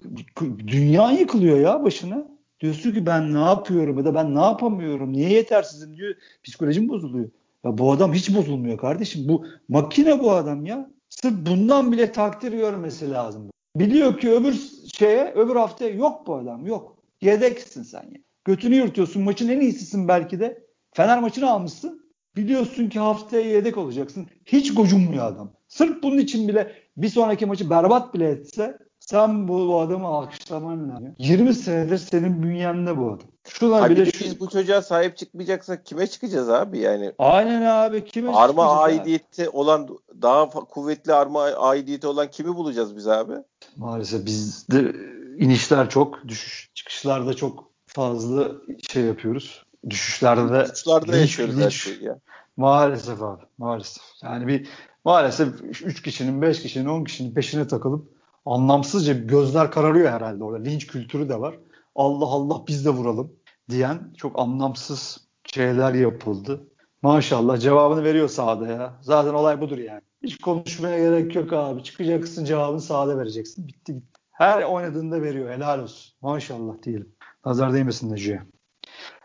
[0.66, 2.26] dünya yıkılıyor ya başına.
[2.60, 5.12] Diyorsun ki ben ne yapıyorum ya da ben ne yapamıyorum?
[5.12, 6.14] Niye yetersizim diyor.
[6.42, 7.30] Psikolojim bozuluyor.
[7.64, 9.28] Ya bu adam hiç bozulmuyor kardeşim.
[9.28, 10.90] Bu makine bu adam ya.
[11.08, 13.50] Sırf bundan bile takdir görmesi lazım.
[13.76, 14.60] Biliyor ki öbür
[14.94, 16.66] şeye, öbür haftaya yok bu adam.
[16.66, 16.96] Yok.
[17.20, 18.20] Yedeksin sen ya.
[18.44, 19.22] Götünü yırtıyorsun.
[19.22, 20.66] Maçın en iyisisin belki de.
[20.92, 22.10] Fener maçını almışsın.
[22.36, 24.26] Biliyorsun ki haftaya yedek olacaksın.
[24.46, 25.52] Hiç gocunmuyor adam.
[25.68, 30.90] Sırf bunun için bile bir sonraki maçı berbat bile etse sen bu, bu adamı alkışlaman
[30.90, 31.14] lazım.
[31.18, 33.28] 20 senedir senin bünyende bu adam.
[33.48, 34.24] Şuna bile şu...
[34.24, 37.12] biz bu çocuğa sahip çıkmayacaksak kime çıkacağız abi yani?
[37.18, 39.50] Aynen abi kime Arma aidiyeti abi?
[39.50, 39.88] olan
[40.22, 43.32] daha kuvvetli arma aidiyeti olan kimi bulacağız biz abi?
[43.76, 44.92] Maalesef bizde
[45.38, 48.48] inişler çok, düşüş çıkışlarda çok fazla
[48.90, 49.64] şey yapıyoruz.
[49.90, 52.18] Düşüşlerde de Uçlarda yaşıyoruz her şeyi ya.
[52.56, 53.42] Maalesef abi.
[53.58, 54.02] Maalesef.
[54.22, 54.68] Yani bir
[55.04, 58.13] maalesef 3 kişinin, 5 kişinin, 10 kişinin peşine takılıp
[58.46, 60.62] anlamsızca gözler kararıyor herhalde orada.
[60.62, 61.58] Linç kültürü de var.
[61.94, 63.32] Allah Allah biz de vuralım
[63.70, 66.68] diyen çok anlamsız şeyler yapıldı.
[67.02, 68.98] Maşallah cevabını veriyor sahada ya.
[69.02, 70.00] Zaten olay budur yani.
[70.22, 71.82] Hiç konuşmaya gerek yok abi.
[71.82, 73.68] Çıkacaksın cevabını sahada vereceksin.
[73.68, 74.14] Bitti gitti.
[74.30, 75.50] Her oynadığında veriyor.
[75.50, 76.14] Helal olsun.
[76.22, 77.12] Maşallah diyelim.
[77.44, 78.42] Nazar değmesin Necip'e.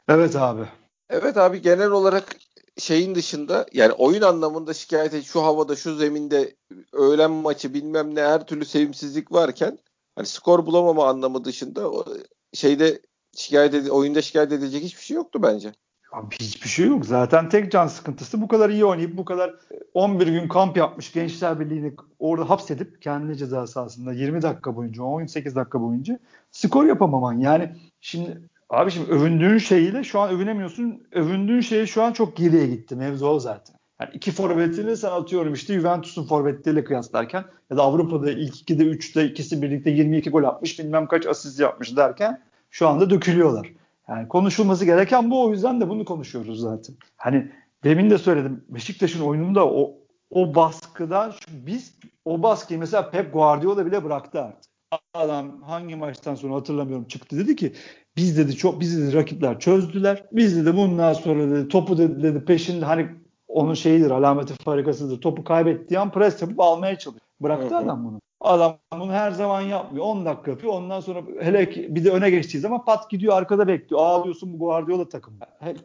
[0.08, 0.66] Evet abi.
[1.10, 2.36] Evet abi genel olarak
[2.80, 6.56] şeyin dışında yani oyun anlamında şikayet et şu havada şu zeminde
[6.94, 9.78] öğlen maçı bilmem ne her türlü sevimsizlik varken
[10.16, 12.06] hani skor bulamama anlamı dışında o
[12.54, 13.02] şeyde
[13.36, 15.74] şikayet ed- oyunda şikayet edecek hiçbir şey yoktu bence.
[16.12, 17.06] Abi hiçbir şey yok.
[17.06, 19.56] Zaten tek can sıkıntısı bu kadar iyi oynayıp bu kadar
[19.94, 25.56] 11 gün kamp yapmış Gençler Birliği'ni orada hapsedip kendi ceza sahasında 20 dakika boyunca 18
[25.56, 26.20] dakika boyunca
[26.52, 27.40] skor yapamaman.
[27.40, 31.04] Yani şimdi Abi şimdi övündüğün şeyiyle şu an övünemiyorsun.
[31.12, 32.96] Övündüğün şey şu an çok geriye gitti.
[32.96, 33.76] Mevzu o zaten.
[34.02, 39.26] Yani iki forvetini sen atıyorum işte Juventus'un forvetleriyle kıyaslarken ya da Avrupa'da ilk ikide üçte
[39.26, 43.74] ikisi birlikte 22 gol atmış bilmem kaç asist yapmış derken şu anda dökülüyorlar.
[44.10, 46.96] Yani konuşulması gereken bu o yüzden de bunu konuşuyoruz zaten.
[47.18, 47.52] Hani
[47.84, 49.96] demin de söyledim Beşiktaş'ın oyununda o
[50.30, 54.69] o baskıdan biz o baskıyı mesela Pep Guardiola bile bıraktı artık.
[55.14, 57.74] Adam hangi maçtan sonra hatırlamıyorum çıktı dedi ki
[58.18, 60.24] biz dedi çok biz dedi rakipler çözdüler.
[60.32, 63.10] Biz dedi bundan sonra dedi topu dedi, dedi peşinde hani
[63.48, 65.22] onun şeyidir alameti farikasıdır.
[65.22, 67.26] Topu kaybettiği an pres yapıp almaya çalışıyor.
[67.42, 67.78] Bıraktı Hı-hı.
[67.78, 68.22] adam bunu.
[68.42, 70.06] Adam bunu her zaman yapmıyor.
[70.06, 70.74] 10 dakika yapıyor.
[70.74, 74.02] Ondan sonra hele ki bir de öne geçtiği zaman pat gidiyor arkada bekliyor.
[74.02, 75.34] Ağlıyorsun bu Guardiola takım.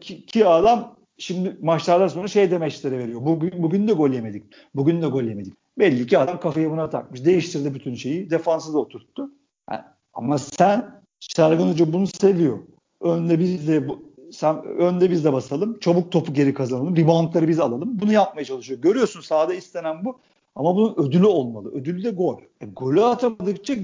[0.01, 3.21] Ki, ki adam şimdi maçlardan sonra şey demeçleri veriyor.
[3.25, 4.45] Bugün, bugün de gol yemedik.
[4.75, 5.63] Bugün de gol yemedik.
[5.79, 7.25] Belli ki adam kafayı buna takmış.
[7.25, 8.31] Değiştirdi bütün şeyi.
[8.31, 9.31] Defansı da oturttu.
[9.71, 9.83] Yani,
[10.15, 12.59] ama sen Sergen Hoca bunu seviyor.
[13.01, 13.87] Önde biz de
[14.33, 15.79] sen, önde biz de basalım.
[15.79, 16.97] Çabuk topu geri kazanalım.
[16.97, 18.01] Reboundları biz alalım.
[18.01, 18.81] Bunu yapmaya çalışıyor.
[18.81, 20.19] Görüyorsun sahada istenen bu.
[20.55, 21.73] Ama bunun ödülü olmalı.
[21.73, 22.39] Ödülü de gol.
[22.61, 23.75] E, golü atamadıkça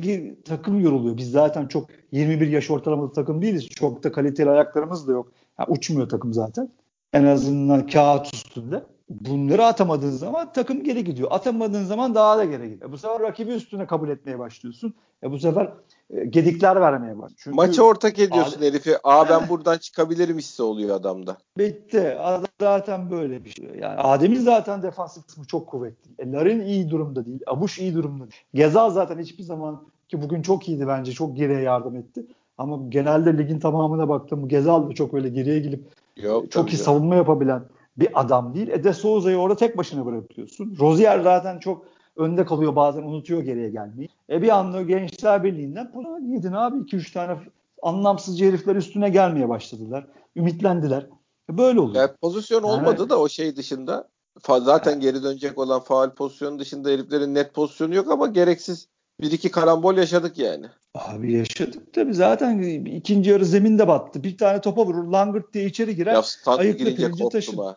[0.45, 1.17] takım yoruluyor.
[1.17, 3.69] Biz zaten çok 21 yaş ortalamalı takım değiliz.
[3.69, 5.33] Çok da kaliteli ayaklarımız da yok.
[5.59, 6.71] Yani uçmuyor takım zaten.
[7.13, 8.83] En azından kağıt üstünde.
[9.11, 11.29] Bunları atamadığın zaman takım geri gidiyor.
[11.31, 12.91] Atamadığın zaman daha da geri gidiyor.
[12.91, 14.95] E, bu sefer rakibi üstüne kabul etmeye başlıyorsun.
[15.23, 15.73] E bu sefer
[16.11, 17.39] e, gedikler vermeye başlıyor.
[17.39, 18.97] Çünkü Maça ortak ediyorsun abi, herifi.
[19.05, 21.37] Aa ben buradan çıkabilirim hissi oluyor adamda.
[21.59, 22.17] Bitti.
[22.19, 23.67] Adam zaten böyle bir şey.
[23.81, 26.11] Yani Adem'in zaten defansif kısmı çok kuvvetli.
[26.19, 27.41] E, Larin iyi durumda değil.
[27.47, 28.43] Abuş iyi durumda değil.
[28.55, 31.13] Gezal zaten hiçbir zaman ki bugün çok iyiydi bence.
[31.13, 32.27] Çok geriye yardım etti.
[32.59, 34.49] Ama genelde ligin tamamına baktım.
[34.49, 35.85] Gezal da çok öyle geriye gelip
[36.17, 36.85] Yok, çok iyi ya.
[36.85, 37.63] savunma yapabilen
[38.01, 38.69] bir adam değil.
[38.69, 40.77] E de Souza'yı orada tek başına bırakıyorsun.
[40.81, 41.87] Rozier zaten çok
[42.17, 44.09] önde kalıyor bazen unutuyor geriye gelmeyi.
[44.31, 47.37] E bir anda Gençler Birliği'nden yedin abi 2-3 tane
[47.83, 50.07] anlamsız herifler üstüne gelmeye başladılar.
[50.37, 51.07] Ümitlendiler.
[51.53, 51.97] E böyle oluyor.
[51.97, 54.09] Yani pozisyon yani, olmadı da o şey dışında
[54.47, 58.89] zaten yani, geri dönecek olan faal pozisyonu dışında heriflerin net pozisyonu yok ama gereksiz
[59.21, 60.67] bir iki karambol yaşadık yani.
[60.95, 64.23] Abi yaşadık tabii zaten ikinci yarı zeminde battı.
[64.23, 66.15] Bir tane topa vurur langırt diye içeri girer.
[66.15, 67.57] Ya ayıkla pirinci taşır.
[67.57, 67.77] Ha.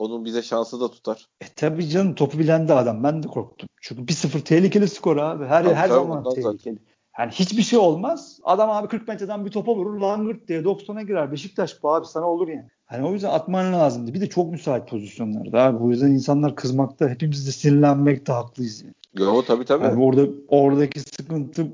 [0.00, 1.28] Onun bize şansı da tutar.
[1.40, 3.04] E tabii canım topu bilen de adam.
[3.04, 3.68] Ben de korktum.
[3.80, 5.44] Çünkü 1-0 tehlikeli skor abi.
[5.44, 6.56] Her tabii, her tabii, zaman tehlikeli.
[6.56, 6.78] Zaten.
[7.18, 8.40] Yani hiçbir şey olmaz.
[8.44, 10.00] Adam abi 40 metreden bir topa vurur.
[10.00, 11.32] Langırt diye 90'a girer.
[11.32, 12.68] Beşiktaş bu abi sana olur yani.
[12.86, 14.14] Hani o yüzden atman lazımdı.
[14.14, 15.84] Bir de çok müsait pozisyonlarda abi.
[15.84, 17.08] O yüzden insanlar kızmakta.
[17.08, 18.94] Hepimiz de sinirlenmekte haklıyız yani.
[19.18, 19.84] Yo tabii tabii.
[19.84, 21.66] Yani orada oradaki sıkıntı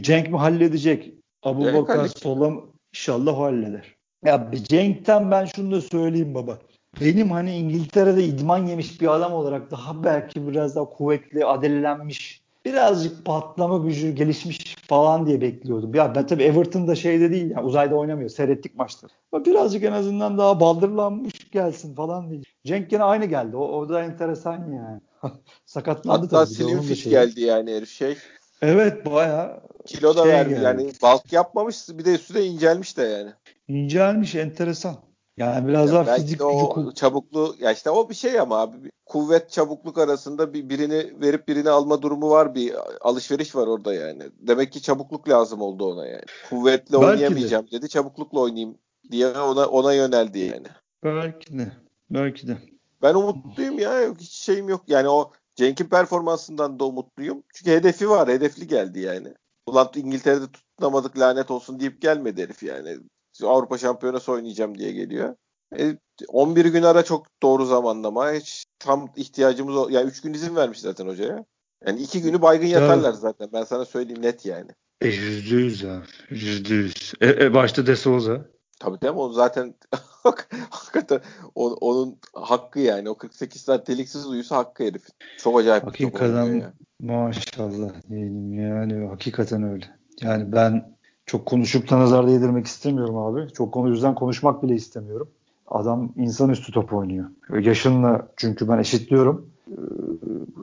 [0.00, 1.14] Cenk mi halledecek?
[1.42, 2.52] Abu Bakar sola
[2.94, 3.94] inşallah halleder.
[4.24, 6.58] Ya Cenk'ten ben şunu da söyleyeyim baba
[7.00, 13.24] benim hani İngiltere'de idman yemiş bir adam olarak daha belki biraz daha kuvvetli, adellenmiş, birazcık
[13.24, 15.94] patlama gücü gelişmiş falan diye bekliyordum.
[15.94, 18.30] Ya ben tabii Everton'da şeyde değil yani uzayda oynamıyor.
[18.30, 19.12] Seyrettik maçları.
[19.32, 22.40] Ama birazcık en azından daha baldırlanmış gelsin falan diye.
[22.64, 23.56] Cenk gene aynı geldi.
[23.56, 25.00] O, o da enteresan yani.
[25.66, 26.70] Sakatlandı Hatta tabii.
[26.70, 28.16] Hatta Slim geldi yani herif şey.
[28.62, 30.64] Evet baya kilo da şey verdi geldi.
[30.64, 33.30] yani balk yapmamış bir de üstüne incelmiş de yani.
[33.68, 34.96] İncelmiş enteresan.
[35.40, 38.90] Yani biraz daha fizik gücü o kul- çabukluğu ya işte o bir şey ama abi
[39.06, 44.22] kuvvet çabukluk arasında bir birini verip birini alma durumu var bir alışveriş var orada yani.
[44.38, 46.24] Demek ki çabukluk lazım oldu ona yani.
[46.50, 47.06] Kuvvetle Belki de.
[47.06, 47.88] oynayamayacağım dedi.
[47.88, 48.78] Çabuklukla oynayayım
[49.10, 50.66] diye ona ona yöneldi yani.
[51.04, 51.72] Belki de.
[52.10, 52.58] Belki de.
[53.02, 54.00] Ben umutluyum ya.
[54.00, 54.82] Yok, hiç şeyim yok.
[54.86, 57.42] Yani o Cenk'in performansından da umutluyum.
[57.54, 58.28] Çünkü hedefi var.
[58.28, 59.34] Hedefli geldi yani.
[59.66, 62.98] Ulan İngiltere'de tutunamadık lanet olsun deyip gelmedi herif yani.
[63.46, 65.34] Avrupa Şampiyonası oynayacağım diye geliyor.
[65.78, 65.96] E,
[66.28, 68.32] 11 gün ara çok doğru zamanlama.
[68.32, 69.88] Hiç tam ihtiyacımız o.
[69.90, 71.44] Yani 3 gün izin vermiş zaten hocaya.
[71.86, 73.48] Yani 2 günü baygın yatarlar zaten.
[73.52, 74.70] Ben sana söyleyeyim net yani.
[75.00, 76.04] E yüzde yüz abi.
[76.30, 77.12] Yüzde yüz.
[77.20, 78.44] E, e, başta De Souza.
[78.80, 79.18] Tabii değil mi?
[79.20, 79.74] O zaten
[80.70, 81.20] hakikaten
[81.54, 83.10] o- onun hakkı yani.
[83.10, 85.02] O 48 saat deliksiz uyusu hakkı herif.
[85.38, 86.72] Çok acayip Hakikaten ya.
[87.00, 89.86] maşallah diyelim yani hakikaten öyle.
[90.20, 90.98] Yani ben
[91.30, 93.52] çok konuşup da nazar değdirmek istemiyorum abi.
[93.52, 95.28] Çok konu yüzden konuşmak bile istemiyorum.
[95.68, 97.30] Adam insanüstü top oynuyor.
[97.60, 99.50] Yaşınla çünkü ben eşitliyorum.
[99.68, 99.74] Ee,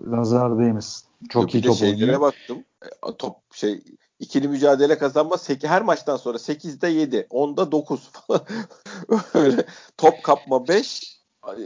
[0.07, 1.07] nazar değmesin.
[1.29, 2.21] Çok Yok, iyi top oynuyor.
[2.21, 2.57] baktım.
[2.83, 3.81] E, Top şey
[4.19, 8.41] ikili mücadele kazanma seki, her maçtan sonra 8'de 7, 10'da 9 falan.
[9.33, 9.65] Öyle
[9.97, 11.19] top kapma 5,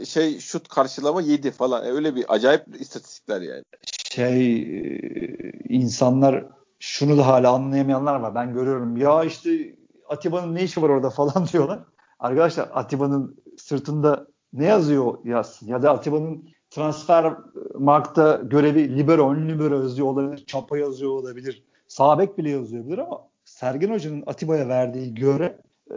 [0.06, 1.84] şey şut karşılama 7 falan.
[1.84, 3.62] E, Öyle bir acayip istatistikler yani.
[4.10, 8.34] Şey e, insanlar şunu da hala anlayamayanlar var.
[8.34, 8.96] Ben görüyorum.
[8.96, 9.76] Ya işte
[10.08, 11.80] Atiba'nın ne işi var orada falan diyorlar.
[12.18, 15.66] Arkadaşlar Atiba'nın sırtında ne yazıyor yazsın?
[15.66, 17.34] Ya da Atiba'nın transfer
[17.74, 20.44] markta görevi libero, ön libero yazıyor olabilir.
[20.46, 21.62] Çapa yazıyor olabilir.
[21.88, 25.58] Sağ bek bile yazıyor olabilir ama Sergen Hoca'nın Atiba'ya verdiği göre
[25.90, 25.96] e,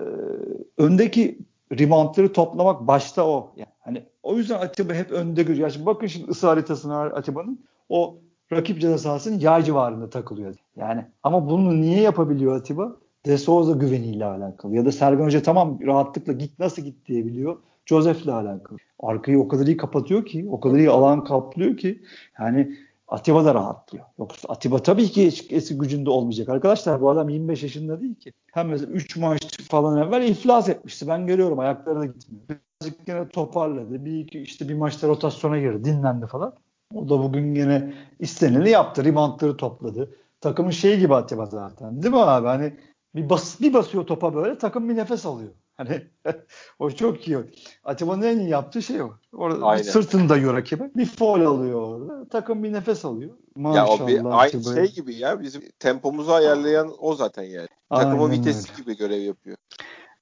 [0.78, 1.40] öndeki
[1.72, 3.54] reboundları toplamak başta o.
[3.56, 5.70] Yani hani o yüzden Atiba hep önde görüyor.
[5.70, 8.18] Şimdi bakın şimdi ısı haritasına Atiba'nın o
[8.52, 10.56] rakip ceza sahasının yay civarında takılıyor.
[10.76, 12.96] Yani ama bunu niye yapabiliyor Atiba?
[13.26, 14.76] De Souza güveniyle alakalı.
[14.76, 17.58] Ya da Sergen Hoca tamam rahatlıkla git nasıl git diyebiliyor.
[17.86, 18.78] Joseph'le alakalı.
[19.00, 22.02] Arkayı o kadar iyi kapatıyor ki, o kadar iyi alan kaplıyor ki
[22.40, 22.76] yani
[23.08, 24.06] Atiba da rahatlıyor.
[24.20, 26.50] Yoksa Atiba tabii ki eski, gücünde olmayacak.
[26.50, 28.34] Arkadaşlar bu adam 25 yaşında değil ki.
[28.54, 31.08] Hem mesela 3 maç falan evvel iflas etmişti.
[31.08, 32.60] Ben görüyorum ayakları da gitmiyor.
[32.82, 34.06] Birazcık yine toparladı.
[34.06, 36.54] Bir iki işte bir maçta rotasyona girdi, dinlendi falan.
[36.94, 39.06] O da bugün yine isteneni yaptı.
[39.06, 40.16] Reboundları topladı.
[40.42, 42.04] Takımın şeyi gibi Atiba zaten.
[42.04, 42.48] Değil mi abi?
[42.48, 42.74] Hani
[43.16, 45.52] bir, bas, bir basıyor topa böyle takım bir nefes alıyor.
[45.78, 46.04] Hani
[46.80, 47.38] o çok iyi.
[47.84, 49.10] Atiba'nın en iyi yaptığı şey o.
[49.34, 49.84] Orada Aynen.
[49.84, 50.92] sırtını dayıyor rakibe.
[50.96, 52.28] Bir foul alıyor orada.
[52.30, 53.32] Takım bir nefes alıyor.
[53.32, 54.76] Ya Maşallah o bir aynı Atiba'ya.
[54.76, 57.68] şey gibi ya bizim tempomuzu ayarlayan o zaten yani.
[57.90, 58.82] Takımın vitesi öyle.
[58.82, 59.58] gibi görev yapıyor.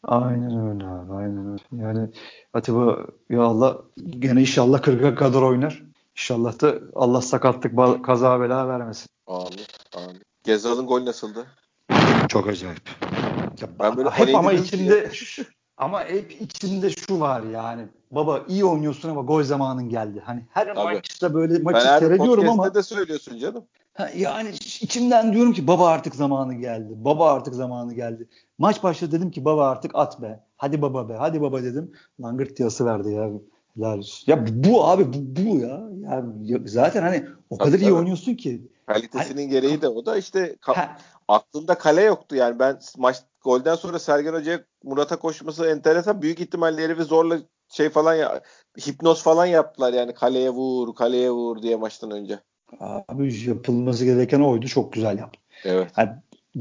[0.04, 1.13] Aynen öyle abi.
[1.13, 1.84] Aynen öyle.
[1.84, 2.10] Yani
[2.54, 2.97] Atiba
[3.30, 3.82] ya Allah
[4.19, 5.93] gene inşallah 40'a kadar oynar.
[6.17, 9.08] İnşallah da Allah sakatlık kaza bela vermesin.
[9.28, 9.65] Amin.
[9.95, 10.21] Amin.
[10.43, 11.45] Gezal'ın gol nasıldı?
[12.28, 12.89] Çok acayip.
[13.62, 15.12] Ya, Ben böyle hep ama içinde
[15.78, 17.88] ama hep içinde şu var yani.
[18.12, 20.21] Baba iyi oynuyorsun ama gol zamanın geldi.
[20.26, 20.93] Hani her Tabii.
[20.95, 23.63] maçta böyle maçı Ben her seyrediyorum ama de söylüyorsun canım.
[23.93, 24.49] ha, yani
[24.82, 26.93] içimden diyorum ki baba artık zamanı geldi.
[26.95, 28.28] Baba artık zamanı geldi.
[28.58, 30.43] Maç başladı dedim ki baba artık at be.
[30.58, 31.13] Hadi baba be.
[31.13, 31.91] Hadi baba dedim.
[32.21, 33.30] Langırt diyası verdi ya.
[33.80, 34.32] Olsun.
[34.32, 35.90] Ya bu abi bu, bu ya.
[36.00, 37.94] Yani ya zaten hani o kadar iyi tabii.
[37.94, 38.62] oynuyorsun ki.
[38.86, 43.76] Kalitesinin gereği de o da işte ka- Ha, aklında kale yoktu yani ben maç golden
[43.76, 48.42] sonra Sergen Hoca'ya Murat'a koşması enteresan büyük ihtimalle herifi zorla şey falan ya
[48.88, 52.40] hipnoz falan yaptılar yani kaleye vur kaleye vur diye maçtan önce.
[52.80, 54.68] abi yapılması gereken oydu.
[54.68, 55.40] Çok güzel yaptı.
[55.66, 55.92] Evet.
[55.98, 56.10] Yani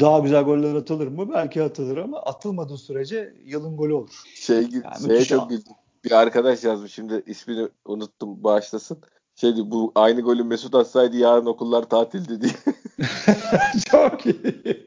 [0.00, 1.32] daha güzel goller atılır mı?
[1.34, 4.22] Belki atılır ama atılmadığı sürece yılın golü olur.
[4.34, 5.72] Şey Yani şeye çok güldüm.
[6.04, 8.98] Bir arkadaş yazmış şimdi ismini unuttum bağışlasın.
[9.34, 12.52] Şey diyor, bu aynı golü Mesut atsaydı yarın okullar tatildi diye.
[13.90, 14.86] Çok iyi.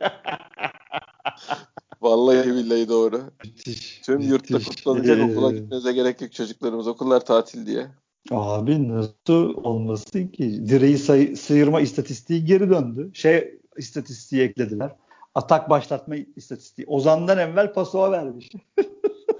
[2.01, 3.21] Vallahi billahi doğru.
[3.43, 4.01] müthiş.
[4.01, 4.75] Tüm yurtta müthiş.
[4.75, 7.87] kutlanacak Ee, okula gitmenize gerek yok çocuklarımız okullar tatil diye.
[8.31, 10.69] Abi nasıl olmasın ki?
[10.69, 13.11] Direği say- sıyırma istatistiği geri döndü.
[13.13, 14.95] Şey istatistiği eklediler.
[15.35, 16.87] Atak başlatma istatistiği.
[16.87, 18.51] Ozan'dan evvel Pasova vermiş.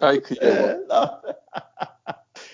[0.01, 0.69] Ay kıyamam.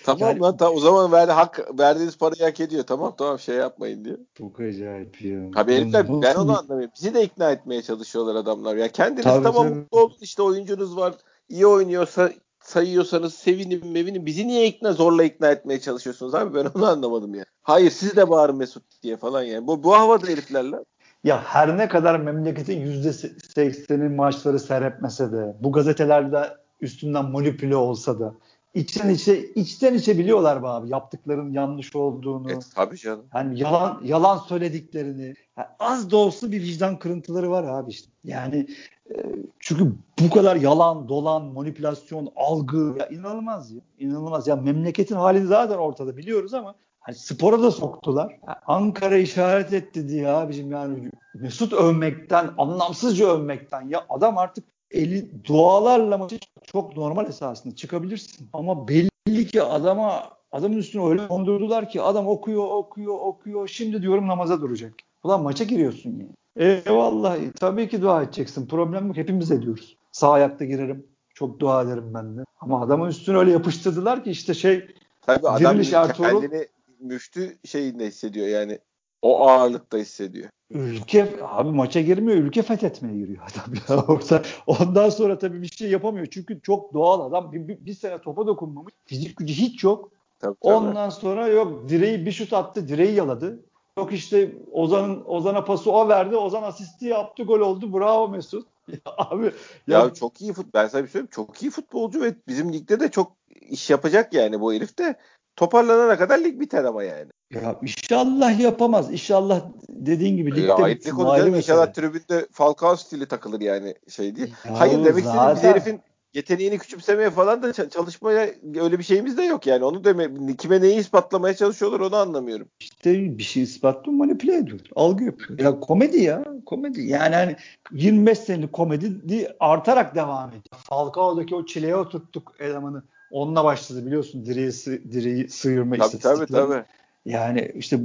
[0.04, 2.84] Tamam Yani- lan tamam o zaman ver, hak verdiğiniz parayı hak ediyor.
[2.84, 4.18] Tamam tamam şey yapmayın diyor.
[4.38, 5.40] Çok acayip ya.
[5.54, 6.92] Tabii herifler ben nasıl onu anlamıyorum.
[6.96, 8.76] Bizi de ikna etmeye çalışıyorlar adamlar.
[8.76, 9.74] Ya kendiniz Tabii, tamam tabii.
[9.78, 11.14] mutlu olun işte oyuncunuz var.
[11.48, 14.26] iyi oynuyorsa sayıyorsanız sevinin mevinin.
[14.26, 17.44] Bizi niye ikna zorla ikna etmeye çalışıyorsunuz abi ben onu anlamadım ya.
[17.62, 19.66] Hayır siz de bağırın Mesut diye falan yani.
[19.66, 20.76] Bu, bu havada heriflerle.
[21.24, 28.34] Ya her ne kadar memleketin %80'in maçları seyretmese de bu gazetelerde üstünden manipüle olsa da
[28.74, 32.52] içten içe içten içe biliyorlar be abi yaptıklarının yanlış olduğunu.
[32.52, 33.24] E, tabii canım.
[33.34, 35.34] Yani yalan yalan söylediklerini.
[35.58, 38.10] Yani az da olsa bir vicdan kırıntıları var abi işte.
[38.24, 38.66] Yani
[39.10, 39.14] e,
[39.60, 43.80] çünkü bu kadar yalan, dolan, manipülasyon, algı ya inanılmaz ya.
[43.98, 44.48] İnanılmaz.
[44.48, 48.38] Ya memleketin halini zaten ortada biliyoruz ama hani spora da soktular.
[48.66, 56.18] Ankara işaret etti diye abicim yani Mesut övmekten, anlamsızca övmekten ya adam artık eli dualarla
[56.18, 58.48] maçı çok normal esasında çıkabilirsin.
[58.52, 64.28] Ama belli ki adama adamın üstüne öyle kondurdular ki adam okuyor okuyor okuyor şimdi diyorum
[64.28, 64.94] namaza duracak.
[65.22, 66.30] Ulan maça giriyorsun yani.
[66.56, 68.66] Eyvallah tabii ki dua edeceksin.
[68.66, 69.96] Problem yok hepimiz ediyoruz.
[70.12, 71.06] Sağ ayakta girerim.
[71.34, 72.44] Çok dua ederim ben de.
[72.60, 74.86] Ama adamın üstüne öyle yapıştırdılar ki işte şey
[75.22, 76.66] Tabii adam kendini
[77.00, 78.78] müftü şeyinde hissediyor yani.
[79.22, 80.48] O ağırlıkta hissediyor.
[80.70, 84.42] Ülke abi maça girmiyor, ülke fethetmeye giriyor adam ya orada.
[84.66, 86.26] Ondan sonra tabii bir şey yapamıyor.
[86.26, 87.52] Çünkü çok doğal adam.
[87.52, 88.94] Bir, bir, bir sene topa dokunmamış.
[89.04, 90.10] Fizik gücü hiç yok.
[90.40, 90.74] Tabii, tabii.
[90.74, 93.64] Ondan sonra yok direği bir şut attı, direği yaladı.
[93.98, 96.36] Yok işte Ozan'ın Ozan'a pası o verdi.
[96.36, 97.92] Ozan asisti yaptı, gol oldu.
[97.92, 98.66] Bravo Mesut.
[98.88, 99.44] Ya abi
[99.86, 103.00] ya, ya çok iyi fut ben sana bir söyleyeyim çok iyi futbolcu ve bizim ligde
[103.00, 105.16] de çok iş yapacak yani bu herif de
[105.56, 107.30] toparlanana kadar lig biter ama yani.
[107.50, 109.12] Ya inşallah yapamaz.
[109.12, 111.16] İnşallah dediğin gibi ligde ya, bitsin.
[111.18, 114.54] Ayrı inşallah tribünde Falcao stili takılır yani şey değil.
[114.64, 115.54] Ya Hayır demek zaten...
[115.54, 116.00] istediğim herifin
[116.34, 119.84] yeteneğini küçümsemeye falan da çalışmaya öyle bir şeyimiz de yok yani.
[119.84, 122.68] Onu deme kime neyi ispatlamaya çalışıyorlar onu anlamıyorum.
[122.80, 124.80] İşte bir şey ispatlıyor manipüle ediyor.
[124.96, 125.58] Algı yapıyor.
[125.58, 126.44] Ya komedi ya.
[126.66, 127.02] Komedi.
[127.02, 127.56] Yani hani
[127.92, 130.64] 25 senelik komedi artarak devam ediyor.
[130.76, 133.02] Falcao'daki o çileye oturttuk elemanı.
[133.32, 134.72] Onunla başladı biliyorsun direği,
[135.12, 136.46] direği sıyırma tabii, istatistikleri.
[136.46, 136.84] Tabii tabii.
[137.24, 138.00] Yani işte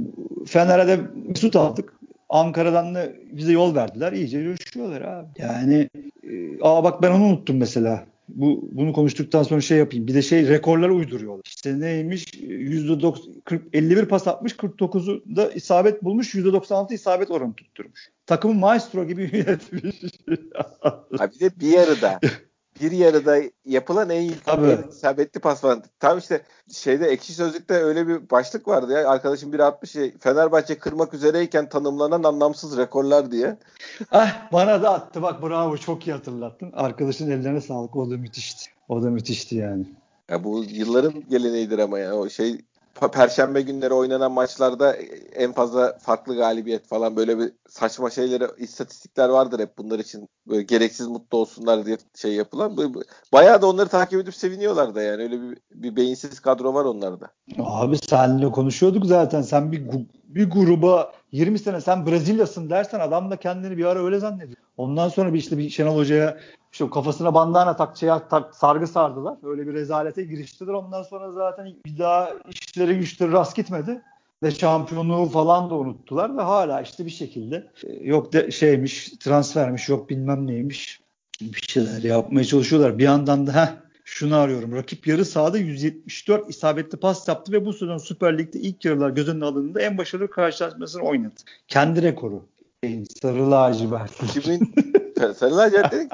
[0.46, 1.94] Fener'e de Mesut aldık.
[2.28, 4.12] Ankara'dan da bize yol verdiler.
[4.12, 5.28] İyice coşuyorlar abi.
[5.38, 5.90] Yani
[6.22, 8.06] e, aa bak ben onu unuttum mesela.
[8.28, 10.06] Bu bunu konuştuktan sonra şey yapayım.
[10.06, 11.42] Bir de şey rekorları uyduruyorlar.
[11.44, 12.34] İşte neymiş?
[12.34, 18.10] %90 40, 51 pas atmış, 49'u da isabet bulmuş, %96 isabet oranı tutturmuş.
[18.26, 19.96] Takımı maestro gibi yönetmiş.
[21.18, 22.20] Abi bir de bir yarıda
[22.80, 25.82] bir yarıda yapılan en, en isabetli pas falan.
[26.00, 29.08] Tam işte şeyde ekşi sözlükte öyle bir başlık vardı ya.
[29.08, 33.56] Arkadaşım biri atmış şey, Fenerbahçe kırmak üzereyken tanımlanan anlamsız rekorlar diye.
[34.12, 36.72] Ah bana da attı bak bravo çok iyi hatırlattın.
[36.72, 38.70] Arkadaşın ellerine sağlık o da müthişti.
[38.88, 39.86] O da müthişti yani.
[40.30, 42.60] Ya bu yılların geleneğidir ama ya o şey
[43.00, 44.96] Perşembe günleri oynanan maçlarda
[45.34, 50.62] en fazla farklı galibiyet falan böyle bir saçma şeyleri istatistikler vardır hep bunlar için böyle
[50.62, 52.94] gereksiz mutlu olsunlar diye şey yapılan.
[53.32, 57.30] Bayağı da onları takip edip seviniyorlar da yani öyle bir, bir beyinsiz kadro var onlarda.
[57.58, 59.82] Abi seninle konuşuyorduk zaten sen bir
[60.24, 64.56] bir gruba 20 sene sen Brezilyasın dersen adam da kendini bir ara öyle zannediyor.
[64.76, 66.38] Ondan sonra bir işte bir Şenol Hoca'ya
[66.78, 69.36] işte kafasına bandana tak, şey, tak, sargı sardılar.
[69.42, 70.72] Öyle bir rezalete giriştiler.
[70.72, 74.02] Ondan sonra zaten bir daha işleri güçleri rast gitmedi.
[74.42, 79.88] Ve şampiyonluğu falan da unuttular ve hala işte bir şekilde e, yok de şeymiş transfermiş
[79.88, 81.00] yok bilmem neymiş
[81.40, 82.98] bir şeyler yapmaya çalışıyorlar.
[82.98, 84.72] Bir yandan da heh, şunu arıyorum.
[84.72, 89.28] Rakip yarı sahada 174 isabetli pas yaptı ve bu sezon Süper Lig'de ilk yarılar göz
[89.28, 91.34] önüne alındığında en başarılı karşılaşmasını oynadı.
[91.68, 92.44] Kendi rekoru.
[93.22, 94.12] Sarı lacivert.
[94.32, 94.74] Kimin
[95.18, 96.12] Sarı lacivert dedik.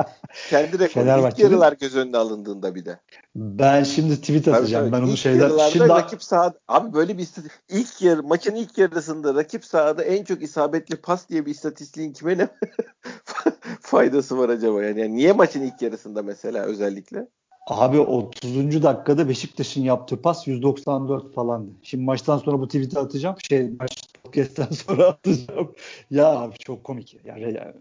[0.51, 1.29] Kendi rekoru.
[1.29, 3.01] İlk yarılar göz önüne alındığında bir de.
[3.37, 4.91] Ben şimdi tweet atacağım.
[4.91, 5.71] Tabii, ben onu şeyler.
[5.71, 7.61] Şimdi rakip sahada abi böyle bir istatistik.
[7.69, 12.39] İlk yarı maçın ilk yarısında rakip sahada en çok isabetli pas diye bir istatistiğin kime
[12.39, 12.49] ne
[13.81, 15.01] faydası var acaba yani?
[15.01, 17.29] yani niye maçın ilk yarısında mesela özellikle?
[17.67, 18.83] Abi 30.
[18.83, 21.71] dakikada Beşiktaş'ın yaptığı pas 194 falandı.
[21.83, 23.37] Şimdi maçtan sonra bu tweet'i atacağım.
[23.49, 25.73] Şey maç podcast'ten sonra atacağım.
[26.11, 27.17] Ya abi çok komik.
[27.25, 27.75] Ya, ya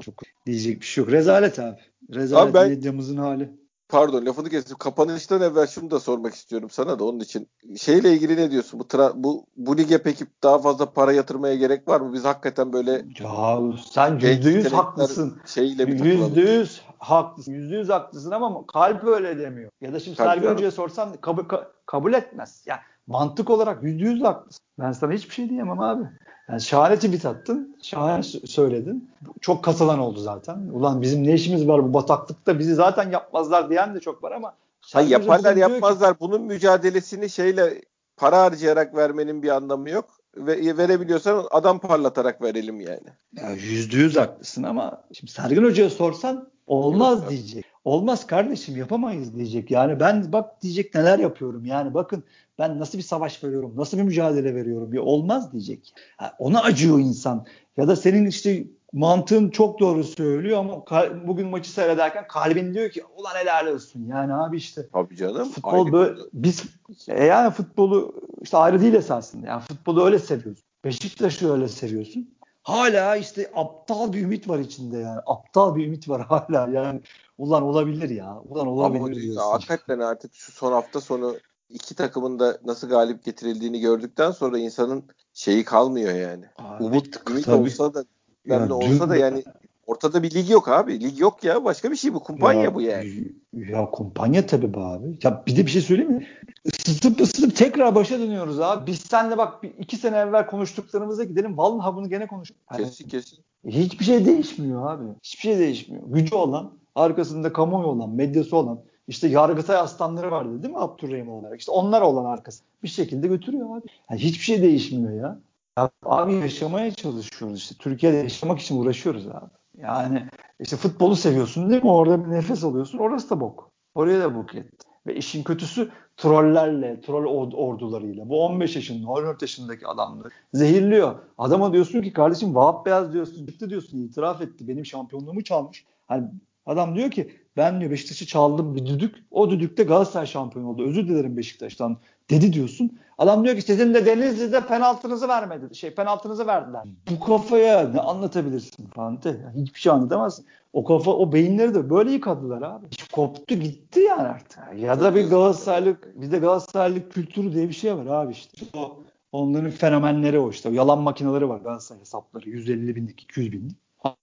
[0.00, 0.14] çok
[0.46, 1.12] diyecek bir şey yok.
[1.12, 1.80] Rezalet abi.
[2.14, 3.50] Rezalet abi ben, medyamızın hali.
[3.90, 4.76] Pardon lafını kestim.
[4.78, 7.48] Kapanıştan evvel şunu da sormak istiyorum sana da onun için.
[7.76, 8.80] Şeyle ilgili ne diyorsun?
[8.80, 12.12] Bu tra- bu bu lige peki daha fazla para yatırmaya gerek var mı?
[12.12, 13.60] Biz hakikaten böyle Ya
[13.92, 15.38] sen yüzde yüz haklısın.
[15.46, 17.52] Şeyle Yüzde yüz haklısın.
[17.52, 19.70] Yüzde yüz haklısın ama kalp öyle demiyor.
[19.80, 21.44] Ya da şimdi Sergen Hoca'ya sorsan kabul,
[21.86, 22.62] kabul etmez.
[22.66, 24.60] Ya yani mantık olarak yüzde yüz haklısın.
[24.78, 26.04] Ben sana hiçbir şey diyemem abi.
[26.50, 27.76] Yani şahane tweet attın.
[27.82, 29.10] Şahane söyledin.
[29.40, 30.58] Çok katılan oldu zaten.
[30.72, 34.54] Ulan bizim ne işimiz var bu bataklıkta bizi zaten yapmazlar diyen de çok var ama
[34.92, 36.14] Hayır, yaparlar yapmazlar.
[36.14, 37.82] Ki, Bunun mücadelesini şeyle
[38.16, 40.04] para harcayarak vermenin bir anlamı yok.
[40.36, 43.08] Ve verebiliyorsan adam parlatarak verelim yani.
[43.36, 47.64] Ya yüzde yüz haklısın ama şimdi Sergen Hoca'ya sorsan olmaz yok, diyecek.
[47.84, 49.70] Olmaz kardeşim yapamayız diyecek.
[49.70, 51.64] Yani ben bak diyecek neler yapıyorum.
[51.64, 52.24] Yani bakın
[52.58, 54.94] ben nasıl bir savaş veriyorum, nasıl bir mücadele veriyorum.
[54.94, 55.94] Ya olmaz diyecek.
[56.16, 57.46] Ha, ona acıyor insan.
[57.76, 60.84] Ya da senin işte mantığın çok doğru söylüyor ama
[61.26, 64.06] bugün maçı seyrederken kalbin diyor ki ulan helal olsun.
[64.06, 64.88] Yani abi işte.
[64.92, 65.48] Tabii canım.
[65.48, 66.64] Futbol böyle biz
[67.08, 69.46] e yani futbolu işte ayrı değil esasında.
[69.46, 70.64] Yani futbolu öyle seviyorsun.
[70.84, 72.34] Beşiktaş'ı öyle seviyorsun.
[72.70, 75.20] Hala işte aptal bir ümit var içinde yani.
[75.26, 77.00] Aptal bir ümit var hala yani.
[77.38, 78.40] Ulan olabilir ya.
[78.48, 81.36] Ulan olabilir Ama hakikaten artık şu son hafta sonu
[81.68, 85.04] iki takımın da nasıl galip getirildiğini gördükten sonra insanın
[85.34, 86.44] şeyi kalmıyor yani.
[86.58, 87.62] Abi, Umut, ümit tabii.
[87.62, 88.04] olsa da
[88.44, 89.44] yani olsa da yani
[89.90, 91.00] ortada bir lig yok abi.
[91.00, 91.64] Lig yok ya.
[91.64, 92.20] Başka bir şey bu.
[92.20, 93.32] Kumpanya ya, bu yani.
[93.52, 95.18] Ya kumpanya tabii be abi.
[95.22, 96.26] Ya bir de bir şey söyleyeyim mi?
[96.64, 98.86] Isıtıp ısıtıp tekrar başa dönüyoruz abi.
[98.86, 101.58] Biz seninle bak iki sene evvel konuştuklarımıza gidelim.
[101.58, 102.60] Vallahi bunu gene konuşalım.
[102.76, 103.38] Kesin kesin.
[103.66, 105.04] Hiçbir şey değişmiyor abi.
[105.22, 106.02] Hiçbir şey değişmiyor.
[106.06, 111.60] Gücü olan, arkasında kamuoyu olan, medyası olan, işte Yargıtay aslanları vardı değil mi Abdurrahim olarak?
[111.60, 112.64] İşte onlar olan arkası.
[112.82, 113.86] Bir şekilde götürüyor abi.
[114.10, 115.38] Yani hiçbir şey değişmiyor ya.
[115.78, 115.90] ya.
[116.02, 117.74] Abi yaşamaya çalışıyoruz işte.
[117.78, 119.59] Türkiye'de yaşamak için uğraşıyoruz abi.
[119.82, 120.26] Yani
[120.60, 121.90] işte futbolu seviyorsun değil mi?
[121.90, 122.98] Orada bir nefes alıyorsun.
[122.98, 123.70] Orası da bok.
[123.94, 124.86] Oraya da bok etti.
[125.06, 128.28] Ve işin kötüsü trollerle, troll ordularıyla.
[128.28, 131.14] Bu 15 yaşında, 14 yaşındaki adamları zehirliyor.
[131.38, 134.68] Adama diyorsun ki kardeşim Vahap Beyaz diyorsun, çıktı diyorsun, itiraf etti.
[134.68, 135.84] Benim şampiyonluğumu çalmış.
[136.06, 136.28] Hani
[136.66, 139.24] adam diyor ki ben diyor Beşiktaş'ı çaldım bir düdük.
[139.30, 140.84] O düdükte Galatasaray şampiyon oldu.
[140.84, 141.98] Özür dilerim Beşiktaş'tan
[142.30, 142.98] dedi diyorsun.
[143.18, 145.74] Adam diyor ki sizin de Denizli'de penaltınızı vermedi.
[145.74, 146.82] Şey penaltınızı verdiler.
[147.10, 149.28] Bu kafaya ne anlatabilirsin Fante?
[149.28, 150.44] Yani hiçbir şey anlatamazsın.
[150.72, 152.86] O kafa o beyinleri de böyle yıkadılar abi.
[152.90, 154.58] Hiç koptu gitti yani artık.
[154.76, 158.66] Ya da bir Galatasaraylık bir de Galatasaraylık kültürü diye bir şey var abi işte.
[158.74, 159.02] O,
[159.32, 160.68] onların fenomenleri o işte.
[160.68, 162.50] O yalan makineleri var Galatasaray hesapları.
[162.50, 163.76] 150 binlik 200 binlik.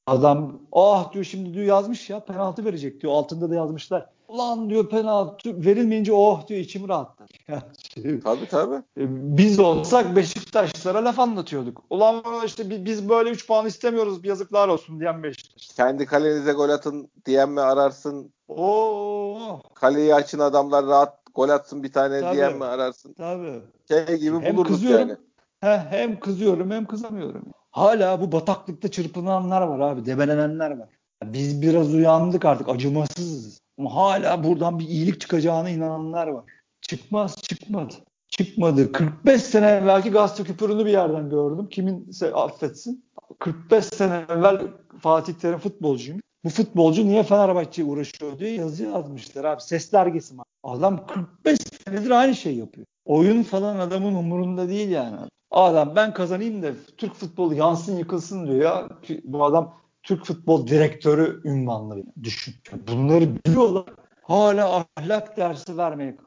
[0.07, 3.13] Adam ah diyor şimdi diyor yazmış ya penaltı verecek diyor.
[3.13, 4.09] Altında da yazmışlar.
[4.27, 7.29] Ulan diyor penaltı verilmeyince oh diyor içim rahatlar.
[7.93, 8.75] şey, tabii tabii.
[8.75, 11.83] E, biz olsak Beşiktaşlara laf anlatıyorduk.
[11.89, 15.67] Ulan işte biz böyle 3 puan istemiyoruz yazıklar olsun diyen Beşiktaş.
[15.67, 18.33] Kendi kalenize gol atın diyen mi ararsın?
[18.47, 19.61] Oo.
[19.73, 23.13] Kaleyi açın adamlar rahat gol atsın bir tane tabii, diyen mi ararsın?
[23.13, 23.61] Tabii.
[23.87, 25.17] Şey gibi hem bulurduk kızıyorum, yani.
[25.59, 27.43] He, hem kızıyorum hem kızamıyorum.
[27.71, 30.05] Hala bu bataklıkta çırpınanlar var abi.
[30.05, 30.89] Debelenenler var.
[31.23, 32.69] Biz biraz uyandık artık.
[32.69, 33.59] Acımasızız.
[33.79, 36.45] Ama hala buradan bir iyilik çıkacağına inananlar var.
[36.81, 37.93] Çıkmaz çıkmadı.
[38.29, 38.91] Çıkmadı.
[38.91, 41.67] 45 sene evvelki gazete küpürünü bir yerden gördüm.
[41.69, 43.05] Kimin affetsin.
[43.39, 44.61] 45 sene evvel
[44.99, 46.21] Fatih Terim futbolcuyum.
[46.43, 49.61] Bu futbolcu niye Fenerbahçe'ye uğraşıyor diye yazı yazmışlar abi.
[49.61, 50.41] Ses dergisi mi?
[50.63, 52.87] Adam 45 senedir aynı şey yapıyor.
[53.07, 55.17] Oyun falan adamın umurunda değil yani.
[55.51, 58.89] Adam ben kazanayım da Türk futbolu yansın yıkılsın diyor ya.
[59.23, 62.55] Bu adam Türk futbol direktörü ünvanları düşün.
[62.87, 63.85] Bunları biliyorlar.
[64.21, 66.17] Hala ahlak dersi vermeye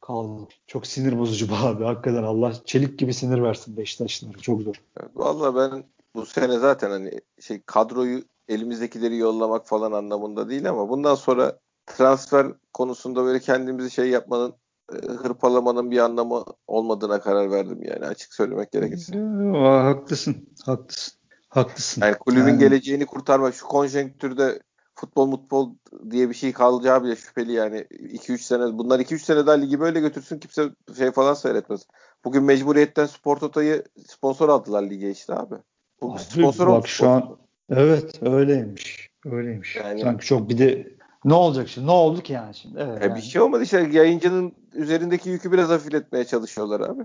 [0.00, 0.48] kaldı.
[0.66, 1.84] Çok sinir bozucu bu abi.
[1.84, 4.38] Hakikaten Allah çelik gibi sinir versin Beşiktaşlılara.
[4.38, 4.74] Çok zor.
[5.14, 5.84] Vallahi ben
[6.14, 12.46] bu sene zaten hani şey kadroyu elimizdekileri yollamak falan anlamında değil ama bundan sonra transfer
[12.72, 14.54] konusunda böyle kendimizi şey yapmanın
[14.92, 19.18] hırpalamanın bir anlamı olmadığına karar verdim yani açık söylemek gerekirse.
[19.54, 21.14] Aa, haklısın, haklısın.
[21.48, 22.02] Haklısın.
[22.02, 22.58] Yani kulübün yani...
[22.58, 24.60] geleceğini kurtarmak şu konjonktürde
[24.94, 25.74] futbol mutbol
[26.10, 30.00] diye bir şey kalacağı bile şüpheli yani 2-3 sene bunlar 2-3 sene daha ligi böyle
[30.00, 31.86] götürsün kimse şey falan seyretmez.
[32.24, 35.54] Bugün mecburiyetten Spor Toto'yu sponsor aldılar lige işte abi.
[36.00, 37.36] Bu abi, sponsor bak şu an
[37.70, 39.10] evet öyleymiş.
[39.24, 39.76] Öyleymiş.
[39.76, 40.95] Yani, Sanki çok bir de
[41.26, 41.86] ne olacak şimdi?
[41.86, 42.78] Ne oldu ki yani şimdi?
[42.78, 43.14] Evet, yani.
[43.14, 47.02] Bir şey olmadı işte yayıncının üzerindeki yükü biraz hafifletmeye çalışıyorlar abi.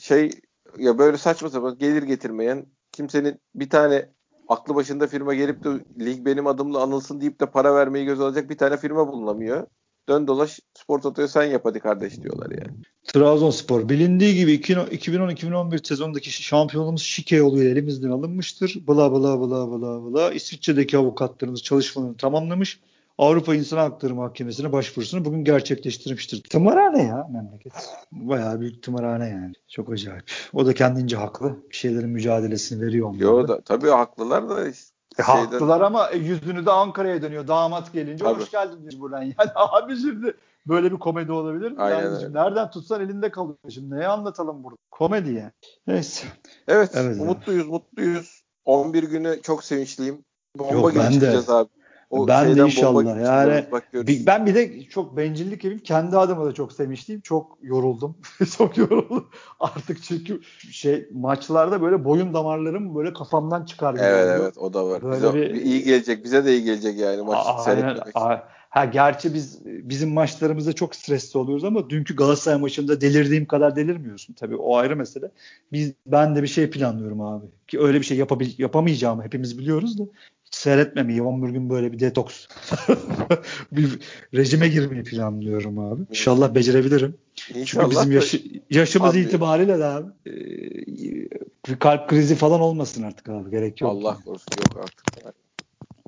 [0.00, 0.30] Şey
[0.78, 4.08] ya böyle saçma sapan gelir getirmeyen kimsenin bir tane
[4.48, 5.68] aklı başında firma gelip de
[6.00, 9.66] lig benim adımla anılsın deyip de para vermeyi göz alacak bir tane firma bulunamıyor.
[10.08, 12.76] Dön dolaş spor totoyu sen yap hadi kardeş diyorlar yani.
[13.04, 18.78] Trabzonspor bilindiği gibi 2010-2011 sezondaki şampiyonluğumuz şike yoluyla elimizden alınmıştır.
[18.88, 20.32] Bla bla bla bla bla.
[20.32, 22.80] İsviçre'deki avukatlarımız çalışmalarını tamamlamış.
[23.18, 26.42] Avrupa İnsan Hakları Mahkemesi'ne başvurusunu bugün gerçekleştirmiştir.
[26.42, 27.72] Tımarhane ya memleket.
[28.12, 29.52] Bayağı büyük tımarhane yani.
[29.68, 30.24] Çok acayip.
[30.52, 31.56] O da kendince haklı.
[31.70, 33.14] Bir şeylerin mücadelesini veriyor.
[33.14, 37.48] Yo da tabii haklılar da işte e, haklılar ama e, yüzünü de Ankara'ya dönüyor.
[37.48, 38.40] Damat gelince tabii.
[38.40, 39.22] hoş geldin buradan.
[39.38, 40.34] Yani abi şimdi
[40.66, 41.82] böyle bir komedi olabilir mi?
[41.82, 43.58] Aynen yani nereden tutsan elinde kalıyor.
[43.70, 44.78] Şimdi neye anlatalım burada?
[44.90, 45.52] Komedi yani.
[45.86, 46.26] Neyse.
[46.68, 47.70] Evet, evet mutluyuz abi.
[47.70, 48.42] mutluyuz.
[48.64, 50.24] 11 günü çok sevinçliyim.
[50.58, 51.52] Bomba Yok, gibi çıkacağız de.
[51.52, 51.68] abi.
[52.10, 53.64] O ben de inşallah yani
[54.06, 57.20] bir, ben bir de çok bencillik yapayım kendi adıma da çok sevmiştim.
[57.20, 58.16] Çok yoruldum.
[58.58, 59.28] Çok yoruldum.
[59.60, 60.40] Artık çünkü
[60.70, 64.40] şey maçlarda böyle boyun damarlarım böyle kafamdan çıkar evet oluyor.
[64.40, 65.02] evet o da var.
[65.02, 65.54] Böyle bize, bir...
[65.54, 68.14] iyi gelecek bize de iyi gelecek yani maçı seyretmek
[68.70, 74.34] Ha gerçi biz bizim maçlarımızda çok stresli oluyoruz ama dünkü Galatasaray maçında delirdiğim kadar delirmiyorsun.
[74.34, 75.30] Tabii o ayrı mesele.
[75.72, 77.46] Biz ben de bir şey planlıyorum abi.
[77.68, 80.02] Ki öyle bir şey yapabil, yapamayacağımı hepimiz biliyoruz da
[80.58, 82.46] seyretmemeyi 11 gün böyle bir detoks
[83.72, 83.98] bir
[84.34, 86.02] rejime girmeyi planlıyorum abi.
[86.10, 87.18] İnşallah becerebilirim.
[87.54, 90.10] İnşallah Çünkü bizim yaşı, yaşımız abi, itibariyle de abi
[91.68, 93.50] e, kalp krizi falan olmasın artık abi.
[93.50, 93.90] Gerek yok.
[93.90, 95.34] Allah korusun yok artık.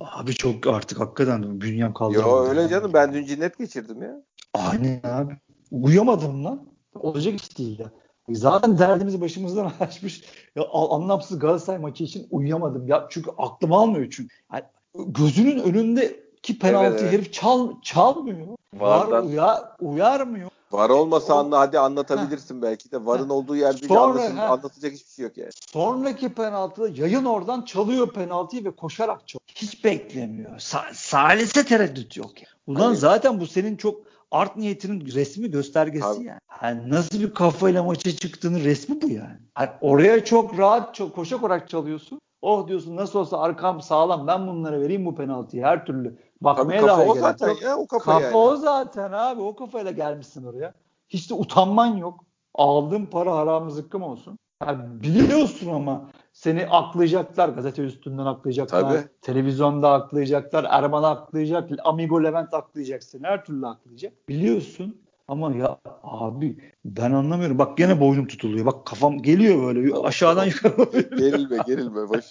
[0.00, 2.14] Abi çok artık hakikaten bünyem kaldı.
[2.14, 4.22] Yo öyle canım ben dün cinnet geçirdim ya.
[4.54, 5.36] Aynen abi.
[5.70, 6.66] Uyuyamadım lan.
[6.94, 7.90] Olacak iş değil ya.
[8.36, 10.22] Zaten derdimizi başımızdan açmış.
[10.56, 12.86] Ya, anlamsız Galatasaray maçı için uyuyamadım.
[12.86, 14.34] Ya çünkü aklım almıyor çünkü.
[14.52, 14.64] Yani
[14.94, 17.12] gözünün önündeki penaltı evet, evet.
[17.12, 18.46] herif çal çalmıyor.
[18.74, 19.12] Vardan.
[19.12, 20.50] Var uyar, uyarmıyor.
[20.72, 22.62] Var olmasa anla hadi anlatabilirsin ha.
[22.62, 23.06] belki de.
[23.06, 23.34] Varın ha.
[23.34, 25.50] olduğu yerde Sonra, anlatacak hiçbir şey yok yani.
[25.72, 29.48] Sonraki penaltıda yayın oradan çalıyor penaltıyı ve koşarak çalıyor.
[29.54, 30.50] Hiç beklemiyor.
[30.50, 32.30] Sa- salise tereddüt yok.
[32.36, 32.48] Yani.
[32.66, 32.98] Ulan Hayır.
[32.98, 34.00] zaten bu senin çok
[34.30, 36.24] art niyetinin resmi göstergesi Abi.
[36.24, 36.40] yani.
[36.62, 36.90] Yani.
[36.90, 39.38] Nasıl bir kafayla maça çıktığının resmi bu yani.
[39.58, 42.20] yani oraya çok rahat çok koşa koşarak çalıyorsun.
[42.42, 46.18] Oh diyorsun nasıl olsa arkam sağlam ben bunlara vereyim bu penaltıyı her türlü.
[46.40, 47.62] Bakmaya Tabii kafa o zaten yok.
[47.62, 48.36] ya o kafa, kafa yani.
[48.36, 50.74] o zaten abi o kafayla gelmişsin oraya.
[51.08, 52.24] Hiç de utanman yok.
[52.54, 54.38] Aldığın para haram zıkkım olsun.
[54.66, 57.48] Yani biliyorsun ama seni aklayacaklar.
[57.48, 58.80] Gazete üstünden aklayacaklar.
[58.80, 59.08] Tabii.
[59.22, 60.66] Televizyonda aklayacaklar.
[60.70, 61.70] Erman aklayacak.
[61.84, 63.22] Amigo Levent aklayacak seni.
[63.26, 64.28] Her türlü aklayacak.
[64.28, 65.00] Biliyorsun.
[65.30, 67.58] Ama ya abi ben anlamıyorum.
[67.58, 68.66] Bak gene boynum tutuluyor.
[68.66, 71.00] Bak kafam geliyor böyle aşağıdan yukarı.
[71.18, 72.08] gerilme gerilme.
[72.08, 72.24] Baş.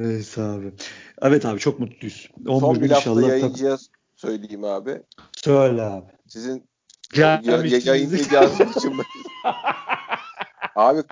[0.00, 0.72] evet abi.
[1.22, 2.30] Evet abi çok mutluyuz.
[2.46, 3.76] Son bir hafta yayıncıya
[4.16, 5.02] söyleyeyim abi.
[5.36, 6.06] Söyle abi.
[6.26, 6.68] Sizin
[7.16, 8.92] ya, yayınlayacağınız için
[10.76, 11.02] Abi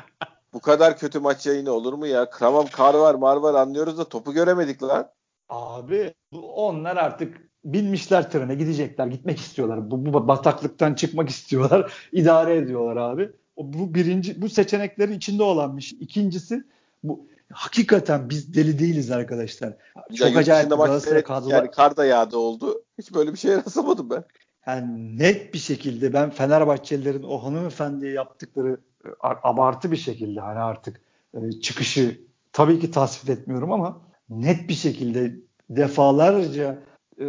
[0.53, 2.31] bu kadar kötü maç yayını olur mu ya?
[2.31, 5.11] Tamam kar var mar var anlıyoruz da topu göremedik lan.
[5.49, 9.07] Abi onlar artık binmişler trene gidecekler.
[9.07, 9.91] Gitmek istiyorlar.
[9.91, 11.93] Bu, bu bataklıktan çıkmak istiyorlar.
[12.13, 13.31] idare ediyorlar abi.
[13.57, 15.99] O, bu birinci bu seçeneklerin içinde olan bir şey.
[16.01, 16.65] İkincisi
[17.05, 19.77] bu hakikaten biz deli değiliz arkadaşlar.
[20.15, 21.55] Çok ya acayip Galatasaray kadrolar.
[21.55, 22.85] Yani kar da yağdı oldu.
[22.99, 24.25] Hiç böyle bir şey rastlamadım ben.
[24.67, 31.01] Yani net bir şekilde ben Fenerbahçelilerin o hanımefendiye yaptıkları e, abartı bir şekilde hani artık
[31.35, 32.21] e, çıkışı
[32.53, 35.37] tabii ki tasvip etmiyorum ama net bir şekilde
[35.71, 36.79] defalarca
[37.21, 37.27] e,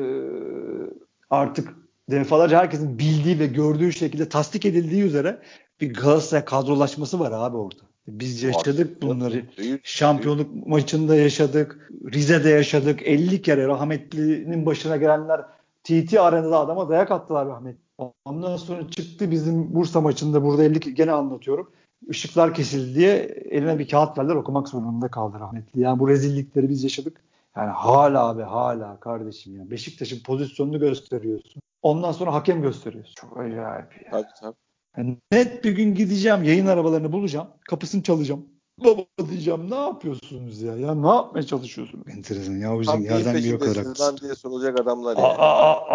[1.30, 1.74] artık
[2.12, 5.40] defalarca herkesin bildiği ve gördüğü şekilde tasdik edildiği üzere
[5.82, 7.84] bir Galatasaray kadrolaşması var abi orada.
[8.08, 9.46] Biz yaşadık bunları.
[9.84, 11.92] Şampiyonluk maçında yaşadık.
[12.14, 13.00] Rize'de yaşadık.
[13.04, 15.42] 50 kere rahmetlinin başına gelenler
[15.84, 17.78] TT arenada adama dayak attılar rahmet.
[18.26, 21.72] Ondan sonra çıktı bizim Bursa maçında burada 50 gene anlatıyorum.
[22.10, 23.16] Işıklar kesildi diye
[23.50, 25.82] eline bir kağıt verdiler okumak zorunda kaldı rahmetli.
[25.82, 27.22] Yani bu rezillikleri biz yaşadık.
[27.58, 29.72] Yani hala abi hala kardeşim ya.
[29.72, 31.62] Beşiktaş'ın pozisyonunu gösteriyorsun.
[31.82, 33.14] Ondan sonra hakem gösteriyorsun.
[33.16, 34.12] Çok acayip ya.
[34.12, 34.56] Tabii tabii.
[34.98, 37.48] Yani net bir gün gideceğim yayın arabalarını bulacağım.
[37.70, 38.46] Kapısını çalacağım.
[38.86, 40.76] Baba diyeceğim ne yapıyorsunuz ya?
[40.76, 42.08] Ya ne yapmaya çalışıyorsunuz?
[42.08, 44.22] Enteresan ya bizim yerden bir yok olarak.
[44.22, 45.24] diye sorulacak adamlar ya.
[45.24, 45.38] Yani.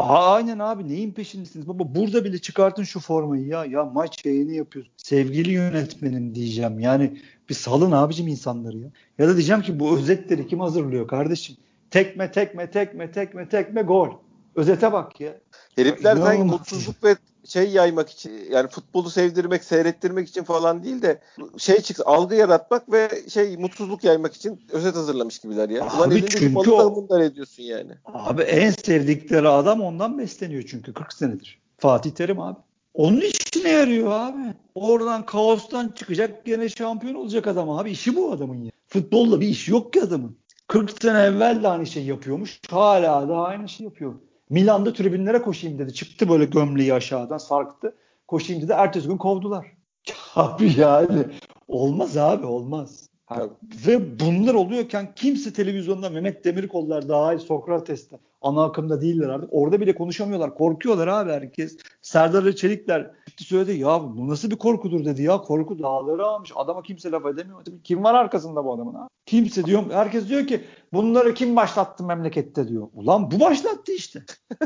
[0.08, 1.68] aynen abi neyin peşindesiniz?
[1.68, 3.64] Baba burada bile çıkartın şu formayı ya.
[3.64, 4.92] Ya maç yayını yapıyorsun.
[4.96, 6.80] Sevgili yönetmenim diyeceğim.
[6.80, 8.88] Yani bir salın abicim insanları ya.
[9.18, 11.56] Ya da diyeceğim ki bu özetleri kim hazırlıyor kardeşim?
[11.90, 14.08] Tekme tekme tekme tekme tekme gol.
[14.54, 15.40] Özete bak ya.
[15.76, 21.20] Herifler sanki mutsuzluk ve şey yaymak için yani futbolu sevdirmek, seyrettirmek için falan değil de
[21.58, 25.84] şey çıksın algı yaratmak ve şey mutsuzluk yaymak için özet hazırlamış gibiler ya.
[25.84, 27.92] Abi Ulan çünkü o, ediyorsun yani.
[28.04, 31.60] Abi en sevdikleri adam ondan besleniyor çünkü 40 senedir.
[31.78, 32.58] Fatih Terim abi.
[32.94, 34.54] Onun işine yarıyor abi.
[34.74, 37.90] Oradan kaostan çıkacak gene şampiyon olacak adam abi.
[37.90, 38.70] İşi bu adamın ya.
[38.86, 40.38] Futbolla bir iş yok ki adamın.
[40.68, 42.60] 40 sene evvel de aynı şey yapıyormuş.
[42.70, 44.14] Hala da aynı şey yapıyor.
[44.50, 45.94] Milan'da tribünlere koşayım dedi.
[45.94, 47.96] Çıktı böyle gömleği aşağıdan sarktı.
[48.28, 48.72] Koşayım dedi.
[48.72, 49.66] Ertesi gün kovdular.
[50.34, 51.24] Abi yani
[51.68, 53.08] olmaz abi olmaz.
[53.26, 53.48] Ha,
[53.86, 59.48] ve bunlar oluyorken kimse televizyonda Mehmet Demirkollar daha Sokrates'te ana akımda değiller artık.
[59.52, 60.54] Orada bile konuşamıyorlar.
[60.54, 61.76] Korkuyorlar abi herkes.
[62.02, 65.38] Serdar Çelikler söyledi ya bu nasıl bir korkudur dedi ya.
[65.38, 66.52] Korku dağları almış.
[66.54, 67.62] Adama kimse laf edemiyor.
[67.84, 69.08] Kim var arkasında bu adamın abi?
[69.26, 69.82] Kimse diyor.
[69.90, 70.60] Herkes diyor ki
[70.94, 72.88] bunları kim başlattı memlekette diyor.
[72.94, 74.24] Ulan bu başlattı işte.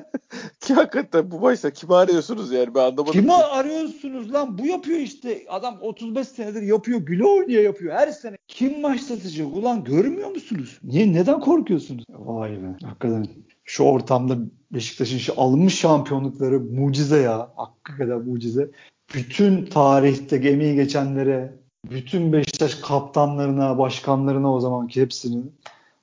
[0.61, 3.13] ki hakikaten bu başta kimi arıyorsunuz yani ben anlamadım.
[3.13, 4.59] Kimi arıyorsunuz lan?
[4.59, 5.45] Bu yapıyor işte.
[5.49, 7.01] Adam 35 senedir yapıyor.
[7.01, 7.95] Güle oynaya yapıyor.
[7.95, 8.37] Her sene.
[8.49, 9.47] Kim başlatacak?
[9.57, 10.79] Ulan görmüyor musunuz?
[10.83, 11.13] Niye?
[11.13, 12.05] Neden korkuyorsunuz?
[12.11, 12.77] Vay be.
[12.85, 13.27] Hakikaten
[13.65, 14.39] şu ortamda
[14.71, 17.53] Beşiktaş'ın şu alınmış şampiyonlukları mucize ya.
[17.57, 18.71] Hakikaten mucize.
[19.15, 21.55] Bütün tarihte gemiyi geçenlere,
[21.91, 25.55] bütün Beşiktaş kaptanlarına, başkanlarına o zamanki hepsinin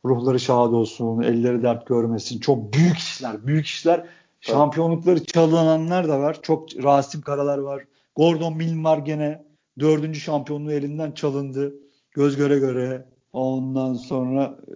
[0.05, 2.39] ruhları şad olsun, elleri dert görmesin.
[2.39, 4.05] Çok büyük işler, büyük işler.
[4.41, 6.41] Şampiyonlukları çalınanlar da var.
[6.41, 7.83] Çok Rasim Karalar var.
[8.15, 9.45] Gordon Milne var gene.
[9.79, 11.73] Dördüncü şampiyonluğu elinden çalındı.
[12.11, 13.05] Göz göre göre.
[13.33, 14.75] Ondan sonra e,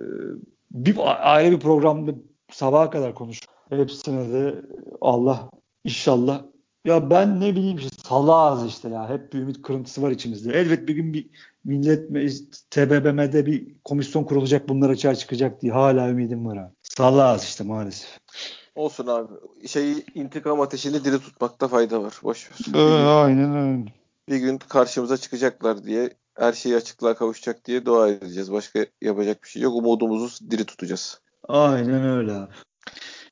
[0.72, 0.98] bir
[1.36, 2.12] ayrı bir programda
[2.52, 3.40] sabaha kadar konuş.
[3.70, 4.56] Hepsine de
[5.02, 5.50] Allah
[5.84, 6.42] inşallah
[6.86, 9.10] ya ben ne bileyim işte salağız işte ya.
[9.10, 10.54] Hep bir ümit kırıntısı var içimizde.
[10.54, 11.30] Elbet bir gün bir
[11.64, 12.10] millet
[12.72, 16.74] TBMM'de bir komisyon kurulacak bunlar açığa çıkacak diye hala ümidim var abi.
[16.84, 18.10] Salağız işte maalesef.
[18.76, 19.34] Olsun abi.
[19.68, 22.20] Şeyi intikam ateşini diri tutmakta fayda var.
[22.24, 22.80] Boş ver.
[22.80, 23.94] Ee, aynen öyle.
[24.30, 28.52] Bir gün karşımıza çıkacaklar diye her şey açıklığa kavuşacak diye dua edeceğiz.
[28.52, 29.76] Başka yapacak bir şey yok.
[29.76, 31.22] Umudumuzu diri tutacağız.
[31.48, 32.52] Aynen öyle abi.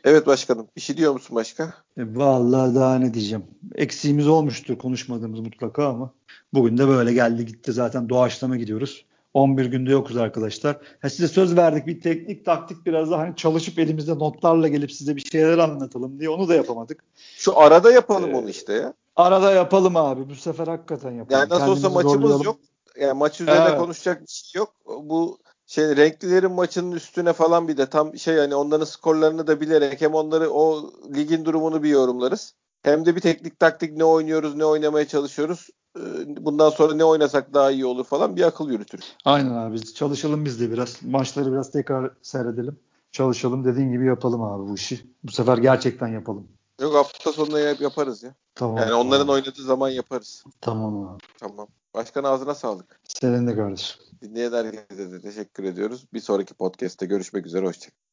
[0.03, 0.67] Evet başkanım.
[0.75, 1.63] Bir şey diyor musun başka?
[1.97, 3.45] E, vallahi daha ne diyeceğim.
[3.75, 6.13] Eksiğimiz olmuştur konuşmadığımız mutlaka ama
[6.53, 9.05] bugün de böyle geldi gitti zaten doğaçlama gidiyoruz.
[9.33, 10.77] 11 günde yokuz arkadaşlar.
[11.01, 15.15] Ha size söz verdik bir teknik taktik biraz da hani çalışıp elimizde notlarla gelip size
[15.15, 17.03] bir şeyler anlatalım diye onu da yapamadık.
[17.37, 18.93] Şu arada yapalım ee, onu işte ya.
[19.15, 20.29] Arada yapalım abi.
[20.29, 21.39] Bu sefer hakikaten yapalım.
[21.39, 22.45] Yani nasıl Kendimizi olsa maçımız zorlayalım.
[22.45, 22.57] yok.
[22.99, 23.79] Yani maç üzerine evet.
[23.79, 24.73] konuşacak bir şey yok.
[24.85, 25.37] Bu
[25.67, 30.13] şey renklilerin maçının üstüne falan bir de tam şey hani onların skorlarını da bilerek hem
[30.13, 32.53] onları o ligin durumunu bir yorumlarız.
[32.83, 35.69] Hem de bir teknik taktik ne oynuyoruz, ne oynamaya çalışıyoruz.
[35.97, 36.01] Ee,
[36.45, 39.15] bundan sonra ne oynasak daha iyi olur falan bir akıl yürütürüz.
[39.25, 39.93] Aynen abi.
[39.93, 41.03] Çalışalım biz de biraz.
[41.03, 42.79] Maçları biraz tekrar seyredelim.
[43.11, 45.07] Çalışalım dediğin gibi yapalım abi bu işi.
[45.23, 46.47] Bu sefer gerçekten yapalım.
[46.81, 48.35] Yok hafta sonunda yaparız ya.
[48.55, 48.77] Tamam.
[48.77, 49.35] Yani onların tamam.
[49.35, 50.43] oynadığı zaman yaparız.
[50.61, 51.23] Tamam abi.
[51.39, 51.67] Tamam.
[51.93, 52.99] Başkan ağzına sağlık.
[53.03, 54.06] Senin de kardeşim.
[54.21, 56.05] Dinleyen herkese de teşekkür ediyoruz.
[56.13, 57.65] Bir sonraki podcast'te görüşmek üzere.
[57.65, 58.06] Hoşçakalın.